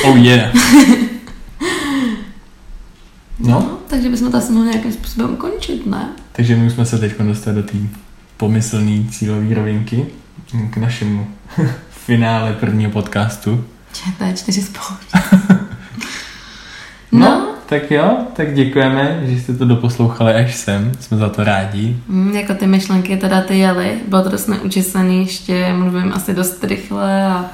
Oh 0.03 0.17
yeah. 0.17 0.53
No, 3.39 3.49
No, 3.49 3.77
takže 3.87 4.09
bychom 4.09 4.31
to 4.31 4.37
asi 4.37 4.51
mohli 4.51 4.69
nějakým 4.69 4.91
způsobem 4.91 5.33
ukončit, 5.33 5.85
ne? 5.85 6.09
takže 6.31 6.55
my 6.55 6.69
jsme 6.69 6.85
se 6.85 6.97
teď 6.97 7.13
dostali 7.19 7.55
do 7.55 7.63
té 7.63 7.77
pomyslné 8.37 9.03
cílové 9.11 9.55
rovinky 9.55 10.05
k 10.69 10.77
našemu 10.77 11.27
finále 11.89 12.53
prvního 12.53 12.91
podcastu. 12.91 13.63
ČT4 13.93 14.63
spolu. 14.63 14.97
No, 17.11 17.19
No, 17.29 17.47
tak 17.65 17.91
jo, 17.91 18.17
tak 18.35 18.53
děkujeme, 18.53 19.21
že 19.25 19.39
jste 19.41 19.53
to 19.53 19.65
doposlouchali 19.65 20.33
až 20.33 20.55
sem, 20.55 20.91
jsme 20.99 21.17
za 21.17 21.29
to 21.29 21.43
rádi. 21.43 21.97
Mm, 22.07 22.31
jako 22.35 22.53
ty 22.53 22.67
myšlenky 22.67 23.17
teda 23.17 23.41
ty 23.41 23.57
jeli, 23.57 23.99
bylo 24.07 24.23
to 24.23 24.29
dost 24.29 24.47
neučesaný, 24.47 25.19
ještě 25.19 25.73
mluvím 25.73 26.13
asi 26.13 26.33
dost 26.33 26.63
rychle 26.63 27.25
a 27.25 27.45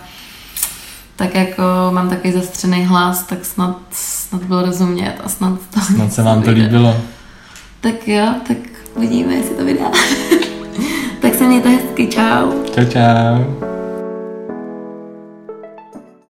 tak 1.16 1.36
jako 1.36 1.64
mám 1.92 2.10
takový 2.10 2.34
zastřený 2.34 2.86
hlas, 2.86 3.24
tak 3.24 3.46
snad, 3.46 3.80
snad 3.92 4.44
bylo 4.44 4.62
rozumět 4.66 5.16
a 5.24 5.30
snad 5.30 5.60
to... 5.74 5.82
Snad 5.82 6.14
se 6.14 6.24
vám 6.24 6.42
to 6.42 6.52
líbilo. 6.62 6.98
Tak 7.82 8.08
jo, 8.08 8.34
tak 8.48 8.58
uvidíme, 8.96 9.34
jestli 9.34 9.56
to 9.56 9.66
vydá. 9.66 9.92
besitos. 11.48 12.72
Chao, 12.74 12.86
chao. 12.90 13.73